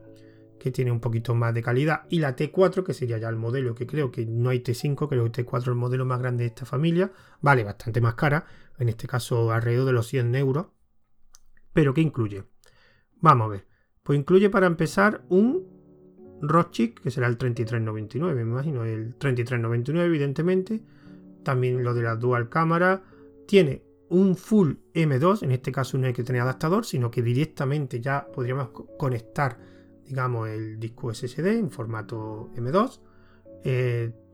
que 0.61 0.69
tiene 0.69 0.91
un 0.91 0.99
poquito 0.99 1.33
más 1.33 1.55
de 1.55 1.63
calidad 1.63 2.03
y 2.09 2.19
la 2.19 2.35
T4 2.35 2.83
que 2.83 2.93
sería 2.93 3.17
ya 3.17 3.29
el 3.29 3.35
modelo 3.35 3.73
que 3.73 3.87
creo 3.87 4.11
que 4.11 4.27
no 4.27 4.51
hay 4.51 4.59
T5 4.59 5.09
creo 5.09 5.31
que 5.31 5.43
T4 5.43 5.57
es 5.57 5.67
el 5.67 5.73
modelo 5.73 6.05
más 6.05 6.19
grande 6.19 6.43
de 6.43 6.49
esta 6.49 6.67
familia 6.67 7.11
vale 7.41 7.63
bastante 7.63 7.99
más 7.99 8.13
cara 8.13 8.45
en 8.77 8.87
este 8.87 9.07
caso 9.07 9.51
alrededor 9.51 9.87
de 9.87 9.93
los 9.93 10.07
100 10.07 10.35
euros 10.35 10.67
¿Pero 11.73 11.93
qué 11.93 12.01
incluye? 12.01 12.43
Vamos 13.19 13.45
a 13.45 13.49
ver. 13.49 13.67
Pues 14.03 14.19
incluye 14.19 14.49
para 14.49 14.67
empezar 14.67 15.23
un 15.29 15.67
Rockchip, 16.41 16.99
que 16.99 17.11
será 17.11 17.27
el 17.27 17.37
3399, 17.37 18.43
me 18.43 18.51
imagino, 18.51 18.83
el 18.83 19.15
3399 19.15 20.07
evidentemente. 20.07 20.81
También 21.43 21.83
lo 21.83 21.93
de 21.93 22.03
la 22.03 22.15
dual 22.15 22.49
cámara. 22.49 23.03
Tiene 23.47 23.83
un 24.09 24.35
full 24.35 24.73
M2, 24.93 25.43
en 25.43 25.51
este 25.51 25.71
caso 25.71 25.97
no 25.97 26.07
hay 26.07 26.13
que 26.13 26.23
tener 26.23 26.41
adaptador, 26.41 26.85
sino 26.85 27.09
que 27.09 27.21
directamente 27.21 28.01
ya 28.01 28.27
podríamos 28.33 28.69
conectar, 28.97 29.57
digamos, 30.05 30.49
el 30.49 30.79
disco 30.79 31.13
SSD 31.13 31.47
en 31.57 31.71
formato 31.71 32.49
M2. 32.55 32.99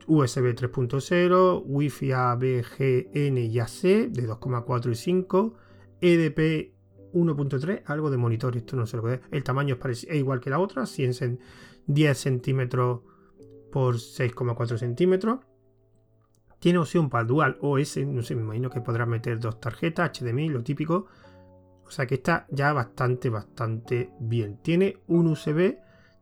USB 0.08 0.54
3.0, 0.54 1.62
Wi-Fi 1.66 2.12
A, 2.12 2.34
B, 2.34 2.64
G, 2.64 3.10
N 3.12 3.40
y 3.40 3.58
AC 3.60 3.82
de 3.82 4.26
2,4 4.26 4.90
y 4.90 4.94
5, 4.94 5.54
EDP 6.00 6.77
1.3, 7.12 7.82
algo 7.86 8.10
de 8.10 8.16
monitor, 8.16 8.56
esto 8.56 8.76
no 8.76 8.86
sé 8.86 8.96
lo 8.96 9.10
es. 9.10 9.20
El 9.30 9.44
tamaño 9.44 9.78
es, 9.88 10.04
igual 10.04 10.40
que 10.40 10.50
la 10.50 10.58
otra, 10.58 10.86
100 10.86 11.38
10 11.86 12.18
centímetros 12.18 13.00
por 13.72 13.96
6,4 13.96 14.78
centímetros. 14.78 15.40
Tiene 16.58 16.78
opción 16.78 17.08
para 17.08 17.24
dual 17.24 17.56
OS, 17.60 17.98
no 17.98 18.22
sé, 18.22 18.34
me 18.34 18.42
imagino 18.42 18.70
que 18.70 18.80
podrás 18.80 19.08
meter 19.08 19.38
dos 19.38 19.60
tarjetas, 19.60 20.18
HDMI, 20.18 20.48
lo 20.48 20.62
típico. 20.62 21.06
O 21.84 21.90
sea 21.90 22.06
que 22.06 22.16
está 22.16 22.46
ya 22.50 22.72
bastante, 22.72 23.30
bastante 23.30 24.10
bien. 24.20 24.58
Tiene 24.62 24.98
un 25.06 25.28
USB 25.28 25.78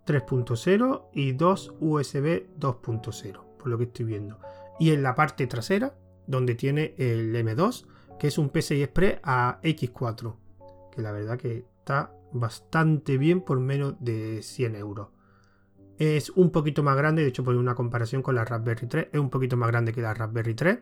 3.0 0.06 1.08
y 1.12 1.32
dos 1.32 1.74
USB 1.80 2.46
2.0, 2.58 3.56
por 3.58 3.66
lo 3.66 3.78
que 3.78 3.84
estoy 3.84 4.04
viendo. 4.04 4.38
Y 4.78 4.90
en 4.90 5.02
la 5.02 5.14
parte 5.14 5.46
trasera, 5.46 5.96
donde 6.26 6.54
tiene 6.54 6.94
el 6.98 7.34
M2, 7.34 7.86
que 8.18 8.28
es 8.28 8.38
un 8.38 8.50
PCI 8.50 8.82
Express 8.82 9.18
a 9.22 9.58
X4, 9.62 10.36
que 10.96 11.02
la 11.02 11.12
verdad 11.12 11.38
que 11.38 11.58
está 11.78 12.12
bastante 12.32 13.18
bien 13.18 13.42
por 13.42 13.60
menos 13.60 13.94
de 14.00 14.42
100 14.42 14.74
euros. 14.74 15.08
Es 15.98 16.30
un 16.30 16.50
poquito 16.50 16.82
más 16.82 16.96
grande, 16.96 17.22
de 17.22 17.28
hecho 17.28 17.44
por 17.44 17.54
una 17.54 17.74
comparación 17.74 18.22
con 18.22 18.34
la 18.34 18.44
Raspberry 18.44 18.86
3, 18.86 19.08
es 19.12 19.20
un 19.20 19.30
poquito 19.30 19.56
más 19.56 19.68
grande 19.68 19.92
que 19.92 20.02
la 20.02 20.14
Raspberry 20.14 20.54
3. 20.54 20.78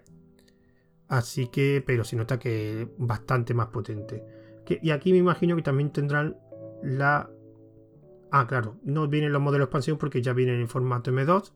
Así 1.09 1.48
que, 1.48 1.83
pero 1.87 2.05
se 2.05 2.16
nota 2.16 2.38
que 2.38 2.83
es 2.83 2.88
bastante 2.96 3.53
más 3.55 3.68
potente. 3.68 4.24
y 4.83 4.90
aquí 4.90 5.12
me 5.12 5.18
imagino 5.18 5.55
que 5.57 5.62
también 5.62 5.90
tendrán 5.90 6.38
la... 6.83 7.31
Ah, 8.31 8.46
claro, 8.46 8.79
no 8.83 9.07
vienen 9.07 9.33
los 9.33 9.42
modelos 9.42 9.66
expansión 9.66 9.98
porque 9.98 10.22
ya 10.22 10.33
vienen 10.33 10.61
en 10.61 10.68
formato 10.68 11.12
M2. 11.12 11.53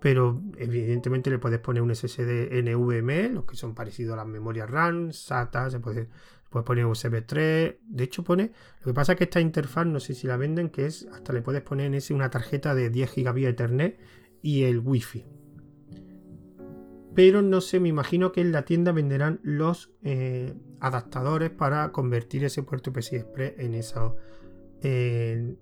Pero 0.00 0.40
evidentemente 0.56 1.28
le 1.28 1.38
puedes 1.38 1.58
poner 1.58 1.82
un 1.82 1.94
SSD 1.94 2.62
NVMe, 2.62 3.30
los 3.30 3.44
que 3.44 3.56
son 3.56 3.74
parecidos 3.74 4.14
a 4.14 4.18
las 4.18 4.26
memorias 4.26 4.70
RAM, 4.70 5.12
SATA, 5.12 5.70
se 5.70 5.80
puede 5.80 6.08
Puedes 6.50 6.64
poner 6.64 6.86
USB 6.86 7.24
3. 7.26 7.74
De 7.82 8.04
hecho, 8.04 8.24
pone. 8.24 8.52
Lo 8.80 8.86
que 8.86 8.94
pasa 8.94 9.12
es 9.12 9.18
que 9.18 9.24
esta 9.24 9.40
interfaz, 9.40 9.86
no 9.86 10.00
sé 10.00 10.14
si 10.14 10.26
la 10.26 10.36
venden, 10.36 10.70
que 10.70 10.86
es. 10.86 11.06
Hasta 11.12 11.32
le 11.32 11.42
puedes 11.42 11.62
poner 11.62 11.86
en 11.86 11.94
ese 11.94 12.14
una 12.14 12.30
tarjeta 12.30 12.74
de 12.74 12.90
10 12.90 13.14
GB 13.14 13.48
Ethernet 13.48 13.98
y 14.42 14.64
el 14.64 14.78
Wi-Fi. 14.78 15.26
Pero 17.14 17.42
no 17.42 17.60
sé, 17.60 17.80
me 17.80 17.88
imagino 17.88 18.32
que 18.32 18.40
en 18.40 18.52
la 18.52 18.64
tienda 18.64 18.92
venderán 18.92 19.40
los 19.42 19.92
eh, 20.02 20.54
adaptadores 20.80 21.50
para 21.50 21.90
convertir 21.90 22.44
ese 22.44 22.62
puerto 22.62 22.92
PCI 22.92 23.16
Express 23.16 23.54
en 23.58 23.74
eso. 23.74 24.16
En, 24.80 25.58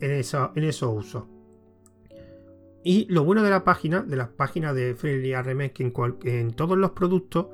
eso, 0.00 0.52
en 0.54 0.64
esos 0.64 0.94
usos. 0.94 1.24
Y 2.84 3.06
lo 3.10 3.24
bueno 3.24 3.42
de 3.42 3.50
la 3.50 3.64
página, 3.64 4.02
de 4.02 4.16
las 4.16 4.28
páginas 4.28 4.74
de 4.74 4.94
Friendly 4.94 5.32
es 5.32 5.72
que 5.72 5.82
en, 5.82 5.92
en 6.24 6.52
todos 6.52 6.78
los 6.78 6.92
productos 6.92 7.46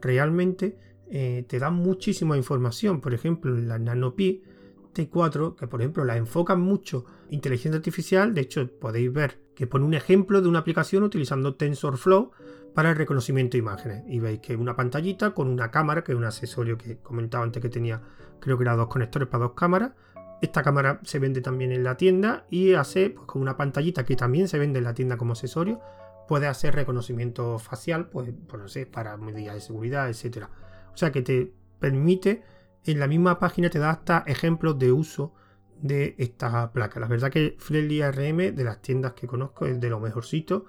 realmente 0.00 0.76
eh, 1.10 1.44
te 1.48 1.58
dan 1.58 1.74
muchísima 1.74 2.36
información. 2.36 3.00
Por 3.00 3.14
ejemplo, 3.14 3.54
la 3.54 3.78
NanoPi 3.78 4.42
T4, 4.94 5.56
que 5.56 5.66
por 5.66 5.80
ejemplo 5.80 6.04
la 6.04 6.16
enfocan 6.16 6.60
mucho 6.60 7.04
inteligencia 7.30 7.76
artificial, 7.76 8.34
de 8.34 8.42
hecho 8.42 8.68
podéis 8.78 9.12
ver 9.12 9.40
que 9.54 9.66
pone 9.66 9.84
un 9.84 9.94
ejemplo 9.94 10.40
de 10.42 10.48
una 10.48 10.60
aplicación 10.60 11.02
utilizando 11.02 11.54
TensorFlow 11.54 12.30
para 12.74 12.90
el 12.90 12.96
reconocimiento 12.96 13.52
de 13.52 13.58
imágenes. 13.58 14.04
Y 14.08 14.20
veis 14.20 14.40
que 14.40 14.56
una 14.56 14.76
pantallita 14.76 15.32
con 15.32 15.48
una 15.48 15.70
cámara, 15.70 16.02
que 16.02 16.12
es 16.12 16.18
un 16.18 16.24
accesorio 16.24 16.78
que 16.78 16.98
comentaba 16.98 17.44
antes 17.44 17.62
que 17.62 17.68
tenía, 17.68 18.00
creo 18.40 18.56
que 18.56 18.64
era 18.64 18.76
dos 18.76 18.88
conectores 18.88 19.28
para 19.28 19.44
dos 19.44 19.54
cámaras. 19.54 19.92
Esta 20.42 20.62
cámara 20.62 21.00
se 21.04 21.18
vende 21.20 21.40
también 21.40 21.72
en 21.72 21.84
la 21.84 21.96
tienda 21.96 22.46
y 22.50 22.74
hace 22.74 23.10
pues, 23.10 23.26
con 23.26 23.40
una 23.40 23.56
pantallita 23.56 24.04
que 24.04 24.16
también 24.16 24.48
se 24.48 24.58
vende 24.58 24.80
en 24.80 24.84
la 24.84 24.92
tienda 24.92 25.16
como 25.16 25.32
accesorio. 25.32 25.80
Puede 26.28 26.48
hacer 26.48 26.74
reconocimiento 26.74 27.58
facial, 27.58 28.08
pues, 28.10 28.30
pues 28.48 28.60
no 28.60 28.68
sé, 28.68 28.84
para 28.84 29.16
medidas 29.16 29.54
de 29.54 29.60
seguridad, 29.60 30.08
etcétera. 30.08 30.50
O 30.92 30.96
sea 30.96 31.12
que 31.12 31.22
te 31.22 31.52
permite, 31.78 32.42
en 32.84 32.98
la 32.98 33.06
misma 33.06 33.38
página 33.38 33.70
te 33.70 33.78
da 33.78 33.90
hasta 33.90 34.24
ejemplos 34.26 34.78
de 34.78 34.92
uso 34.92 35.32
de 35.80 36.16
esta 36.18 36.72
placa. 36.72 37.00
La 37.00 37.06
verdad 37.06 37.30
que 37.30 37.56
Friendly 37.58 38.02
ARM 38.02 38.54
de 38.54 38.64
las 38.64 38.82
tiendas 38.82 39.12
que 39.12 39.26
conozco 39.26 39.66
es 39.66 39.80
de 39.80 39.90
lo 39.90 40.00
mejorcito 40.00 40.66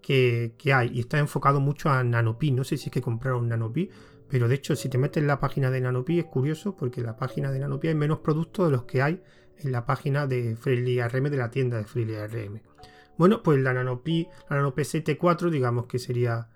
que, 0.00 0.54
hay 0.74 0.90
y 0.92 1.00
está 1.00 1.18
enfocado 1.18 1.60
mucho 1.60 1.88
a 1.88 2.02
Nanopi. 2.04 2.50
No 2.50 2.64
sé 2.64 2.76
si 2.76 2.86
es 2.86 2.92
que 2.92 3.00
compraron 3.00 3.48
Nanopi, 3.48 3.90
pero 4.34 4.48
de 4.48 4.56
hecho 4.56 4.74
si 4.74 4.88
te 4.88 4.98
metes 4.98 5.20
en 5.20 5.28
la 5.28 5.38
página 5.38 5.70
de 5.70 5.80
Nanopi 5.80 6.18
es 6.18 6.24
curioso 6.24 6.74
porque 6.74 6.98
en 6.98 7.06
la 7.06 7.16
página 7.16 7.52
de 7.52 7.60
Nanopi 7.60 7.86
hay 7.86 7.94
menos 7.94 8.18
productos 8.18 8.66
de 8.66 8.72
los 8.72 8.82
que 8.82 9.00
hay 9.00 9.22
en 9.58 9.70
la 9.70 9.86
página 9.86 10.26
de 10.26 10.56
Friendly 10.56 10.98
ARM 10.98 11.30
de 11.30 11.36
la 11.36 11.52
tienda 11.52 11.76
de 11.76 11.84
Friendly 11.84 12.16
ARM. 12.16 12.60
Bueno, 13.16 13.44
pues 13.44 13.60
la 13.60 13.72
Nanopi, 13.72 14.26
la 14.50 14.56
Nanopi 14.56 14.82
4 15.20 15.50
digamos 15.50 15.86
que 15.86 16.00
sería 16.00 16.48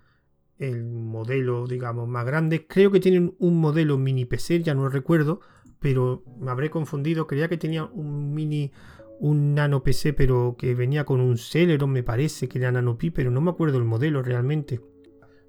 el 0.58 0.82
modelo, 0.86 1.68
digamos, 1.68 2.08
más 2.08 2.26
grande. 2.26 2.66
Creo 2.66 2.90
que 2.90 2.98
tienen 2.98 3.36
un 3.38 3.60
modelo 3.60 3.96
mini 3.96 4.24
PC, 4.24 4.60
ya 4.64 4.74
no 4.74 4.88
recuerdo, 4.88 5.38
pero 5.78 6.24
me 6.40 6.50
habré 6.50 6.70
confundido. 6.70 7.28
Creía 7.28 7.46
que 7.46 7.58
tenía 7.58 7.84
un 7.84 8.34
mini, 8.34 8.72
un 9.20 9.54
nano 9.54 9.84
PC, 9.84 10.14
pero 10.14 10.56
que 10.58 10.74
venía 10.74 11.04
con 11.04 11.20
un 11.20 11.38
Celeron, 11.38 11.92
me 11.92 12.02
parece 12.02 12.48
que 12.48 12.58
era 12.58 12.72
nanopi, 12.72 13.12
pero 13.12 13.30
no 13.30 13.40
me 13.40 13.52
acuerdo 13.52 13.78
el 13.78 13.84
modelo 13.84 14.20
realmente. 14.20 14.80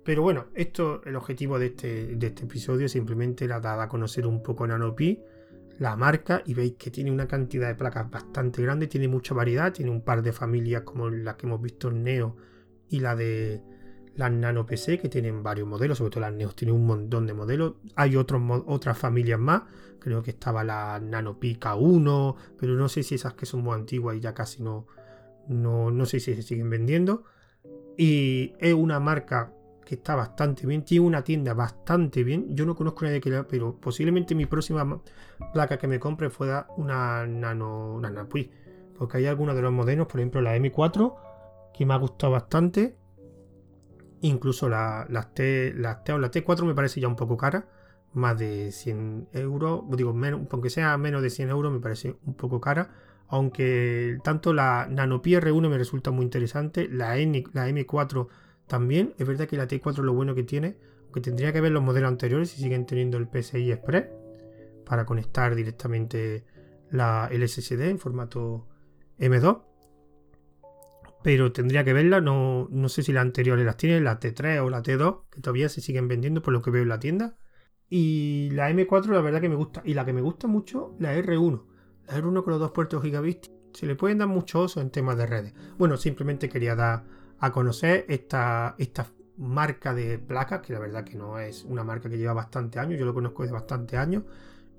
Pero 0.09 0.23
bueno, 0.23 0.47
esto, 0.55 1.03
el 1.05 1.15
objetivo 1.15 1.59
de 1.59 1.67
este, 1.67 2.15
de 2.15 2.27
este 2.27 2.45
episodio 2.45 2.89
simplemente 2.89 3.45
era 3.45 3.59
dar 3.59 3.79
a 3.79 3.87
conocer 3.87 4.25
un 4.25 4.41
poco 4.41 4.65
nanopi, 4.65 5.19
la 5.77 5.95
marca, 5.95 6.41
y 6.47 6.55
veis 6.55 6.73
que 6.79 6.89
tiene 6.89 7.11
una 7.11 7.27
cantidad 7.27 7.67
de 7.67 7.75
placas 7.75 8.09
bastante 8.09 8.63
grande, 8.63 8.87
tiene 8.87 9.07
mucha 9.07 9.35
variedad, 9.35 9.71
tiene 9.71 9.91
un 9.91 10.01
par 10.01 10.23
de 10.23 10.33
familias 10.33 10.81
como 10.81 11.11
las 11.11 11.35
que 11.35 11.45
hemos 11.45 11.61
visto 11.61 11.89
en 11.89 12.03
Neo 12.03 12.35
y 12.89 13.01
la 13.01 13.15
de 13.15 13.61
las 14.15 14.31
Nano 14.31 14.65
PC 14.65 14.97
que 14.97 15.09
tienen 15.09 15.43
varios 15.43 15.67
modelos, 15.67 15.99
sobre 15.99 16.09
todo 16.09 16.21
las 16.21 16.33
Neos 16.33 16.55
tienen 16.55 16.73
un 16.73 16.87
montón 16.87 17.27
de 17.27 17.35
modelos. 17.35 17.75
Hay 17.95 18.15
otros, 18.15 18.41
otras 18.65 18.97
familias 18.97 19.39
más, 19.39 19.61
creo 19.99 20.23
que 20.23 20.31
estaba 20.31 20.63
la 20.63 20.99
Nano 20.99 21.39
Pica 21.39 21.75
1, 21.75 22.35
pero 22.57 22.73
no 22.73 22.89
sé 22.89 23.03
si 23.03 23.13
esas 23.13 23.35
que 23.35 23.45
son 23.45 23.61
muy 23.61 23.75
antiguas 23.75 24.15
y 24.15 24.21
ya 24.21 24.33
casi 24.33 24.63
no, 24.63 24.87
no, 25.47 25.91
no 25.91 26.07
sé 26.07 26.19
si 26.19 26.33
se 26.33 26.41
siguen 26.41 26.71
vendiendo. 26.71 27.25
Y 27.95 28.53
es 28.57 28.73
una 28.73 28.99
marca 28.99 29.53
que 29.89 29.95
está 29.95 30.13
bastante 30.13 30.67
bien, 30.67 30.85
tiene 30.85 31.03
una 31.03 31.23
tienda 31.23 31.55
bastante 31.55 32.23
bien. 32.23 32.55
Yo 32.55 32.63
no 32.67 32.75
conozco 32.75 33.05
a 33.05 33.07
nadie 33.07 33.19
que 33.19 33.31
la, 33.31 33.47
pero 33.47 33.75
posiblemente 33.75 34.35
mi 34.35 34.45
próxima 34.45 35.01
placa 35.51 35.79
que 35.79 35.87
me 35.87 35.99
compre 35.99 36.29
fuera 36.29 36.67
una 36.77 37.25
Nano, 37.25 37.95
una 37.95 38.11
Nano 38.11 38.29
porque 38.95 39.17
hay 39.17 39.25
algunos 39.25 39.55
de 39.55 39.63
los 39.63 39.71
modelos, 39.71 40.05
por 40.05 40.19
ejemplo 40.19 40.41
la 40.41 40.55
M4, 40.55 41.15
que 41.73 41.87
me 41.87 41.95
ha 41.95 41.97
gustado 41.97 42.33
bastante 42.33 42.99
Incluso 44.21 44.69
la, 44.69 45.07
las, 45.09 45.33
T, 45.33 45.73
las 45.75 46.03
T 46.03 46.13
o 46.13 46.19
la 46.19 46.29
T4 46.29 46.65
me 46.65 46.75
parece 46.75 47.01
ya 47.01 47.07
un 47.07 47.15
poco 47.15 47.35
cara. 47.35 47.67
Más 48.13 48.37
de 48.37 48.71
100 48.71 49.29
euros. 49.33 49.85
Digo, 49.89 50.13
menos, 50.13 50.41
aunque 50.51 50.69
sea 50.69 50.95
menos 50.99 51.23
de 51.23 51.31
100 51.31 51.49
euros, 51.49 51.71
me 51.71 51.79
parece 51.79 52.15
un 52.27 52.35
poco 52.35 52.61
cara. 52.61 52.91
Aunque 53.27 54.19
tanto 54.23 54.53
la 54.53 54.87
Nano 54.87 55.23
R1 55.23 55.67
me 55.67 55.77
resulta 55.79 56.11
muy 56.11 56.25
interesante. 56.25 56.87
La, 56.89 57.17
N, 57.17 57.43
la 57.53 57.69
M4 57.69 58.27
también. 58.69 59.13
Es 59.17 59.27
verdad 59.27 59.47
que 59.47 59.57
la 59.57 59.67
T4 59.67 60.01
lo 60.01 60.13
bueno 60.13 60.33
que 60.35 60.43
tiene. 60.43 60.77
Aunque 61.03 61.19
tendría 61.19 61.51
que 61.51 61.59
ver 61.59 61.73
los 61.73 61.83
modelos 61.83 62.07
anteriores 62.07 62.51
si 62.51 62.61
siguen 62.61 62.85
teniendo 62.85 63.17
el 63.17 63.27
PCI 63.27 63.73
Express. 63.73 64.05
Para 64.85 65.05
conectar 65.05 65.53
directamente 65.55 66.45
la, 66.89 67.27
el 67.31 67.47
SSD 67.47 67.89
en 67.89 67.99
formato 67.99 68.67
M2 69.19 69.63
pero 71.21 71.51
tendría 71.51 71.83
que 71.83 71.93
verla. 71.93 72.21
No, 72.21 72.67
no 72.71 72.89
sé 72.89 73.03
si 73.03 73.11
las 73.11 73.21
anteriores 73.21 73.65
las 73.65 73.77
tiene, 73.77 73.99
la 74.01 74.19
T3 74.19 74.63
o 74.63 74.69
la 74.69 74.81
T2, 74.81 75.23
que 75.29 75.41
todavía 75.41 75.69
se 75.69 75.81
siguen 75.81 76.07
vendiendo 76.07 76.41
por 76.41 76.53
lo 76.53 76.61
que 76.61 76.71
veo 76.71 76.83
en 76.83 76.89
la 76.89 76.99
tienda. 76.99 77.35
Y 77.89 78.49
la 78.51 78.69
M4, 78.71 79.07
la 79.07 79.21
verdad 79.21 79.41
que 79.41 79.49
me 79.49 79.55
gusta. 79.55 79.81
Y 79.83 79.93
la 79.93 80.05
que 80.05 80.13
me 80.13 80.21
gusta 80.21 80.47
mucho, 80.47 80.95
la 80.99 81.15
R1. 81.15 81.63
La 82.07 82.17
R1 82.17 82.43
con 82.43 82.51
los 82.51 82.59
dos 82.59 82.71
puertos 82.71 83.01
gigabit. 83.01 83.47
Se 83.73 83.85
le 83.85 83.95
pueden 83.95 84.19
dar 84.19 84.27
mucho 84.27 84.63
uso 84.63 84.81
en 84.81 84.89
temas 84.91 85.17
de 85.17 85.25
redes. 85.25 85.53
Bueno, 85.77 85.97
simplemente 85.97 86.49
quería 86.49 86.75
dar 86.75 87.03
a 87.39 87.51
conocer 87.51 88.05
esta, 88.09 88.75
esta 88.77 89.07
marca 89.37 89.93
de 89.93 90.19
placas, 90.19 90.61
que 90.61 90.73
la 90.73 90.79
verdad 90.79 91.03
que 91.03 91.15
no 91.15 91.39
es 91.39 91.63
una 91.63 91.83
marca 91.83 92.09
que 92.09 92.17
lleva 92.17 92.33
bastante 92.33 92.79
años. 92.79 92.99
Yo 92.99 93.05
lo 93.05 93.13
conozco 93.13 93.43
desde 93.43 93.53
bastante 93.53 93.97
años 93.97 94.23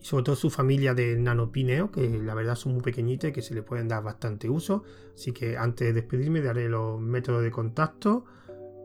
y 0.01 0.05
sobre 0.05 0.25
todo 0.25 0.37
su 0.37 0.51
familia 0.51 0.95
de 0.95 1.17
nanopineo, 1.17 1.91
que 1.91 2.09
la 2.09 2.35
verdad 2.35 2.55
son 2.55 2.73
muy 2.75 2.83
pequeñitas 2.83 3.31
y 3.31 3.33
que 3.33 3.43
se 3.43 3.55
le 3.55 3.63
pueden 3.63 3.89
dar 3.89 4.03
bastante 4.03 4.49
uso. 4.49 4.85
Así 5.15 5.33
que 5.33 5.57
antes 5.57 5.89
de 5.89 5.93
despedirme 5.95 6.43
daré 6.43 6.69
los 6.69 7.01
métodos 7.01 7.43
de 7.43 7.51
contacto. 7.51 8.25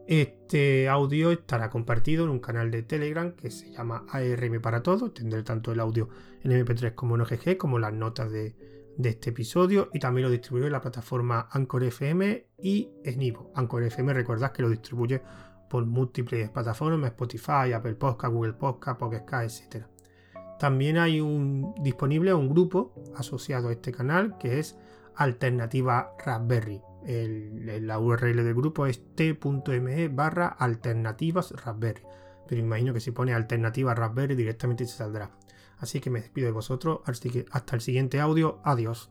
Este 0.07 0.87
audio 0.87 1.31
estará 1.31 1.71
compartido 1.71 2.25
en 2.25 2.29
un 2.29 2.39
canal 2.39 2.69
de 2.69 2.83
Telegram 2.83 3.31
que 3.31 3.49
se 3.49 3.71
llama 3.71 4.05
ARM 4.09 4.61
para 4.61 4.83
todos. 4.83 5.13
Tendré 5.13 5.41
tanto 5.43 5.71
el 5.71 5.79
audio 5.79 6.09
en 6.43 6.51
MP3 6.51 6.93
como 6.93 7.15
en 7.15 7.21
OGG, 7.21 7.57
como 7.57 7.79
las 7.79 7.91
notas 7.91 8.31
de, 8.31 8.55
este 9.03 9.29
episodio. 9.31 9.89
Y 9.93 9.99
también 9.99 10.25
lo 10.27 10.31
distribuiré 10.31 10.67
en 10.67 10.73
la 10.73 10.81
plataforma 10.81 11.47
Anchor 11.51 11.83
FM 11.83 12.47
y 12.57 12.89
Snivo. 13.05 13.51
Anchor 13.55 13.83
FM, 13.83 14.13
recordad 14.13 14.51
que 14.51 14.61
lo 14.61 14.69
distribuye 14.69 15.21
por 15.69 15.85
múltiples 15.85 16.49
plataformas: 16.49 17.11
Spotify, 17.11 17.73
Apple 17.73 17.95
Podcast, 17.95 18.33
Google 18.33 18.53
Podcast, 18.53 18.99
Pocket 18.99 19.25
etc. 19.43 19.85
También 20.59 20.97
hay 20.97 21.19
un 21.19 21.73
disponible 21.81 22.33
un 22.33 22.49
grupo 22.49 22.93
asociado 23.15 23.69
a 23.69 23.73
este 23.73 23.91
canal 23.91 24.37
que 24.37 24.59
es 24.59 24.77
Alternativa 25.15 26.11
Raspberry. 26.23 26.81
la 27.05 27.99
URL 27.99 28.43
del 28.43 28.55
grupo 28.55 28.85
es 28.85 29.15
t.me 29.15 30.07
barra 30.07 30.47
alternativas 30.47 31.51
Raspberry. 31.63 32.01
Pero 32.47 32.61
imagino 32.61 32.93
que 32.93 32.99
si 32.99 33.11
pone 33.11 33.33
alternativa 33.33 33.93
Raspberry 33.93 34.35
directamente 34.35 34.85
se 34.85 34.97
saldrá. 34.97 35.31
Así 35.77 35.99
que 35.99 36.09
me 36.09 36.21
despido 36.21 36.45
de 36.45 36.51
vosotros. 36.51 36.99
Hasta 37.51 37.75
el 37.75 37.81
siguiente 37.81 38.19
audio. 38.19 38.59
Adiós. 38.63 39.09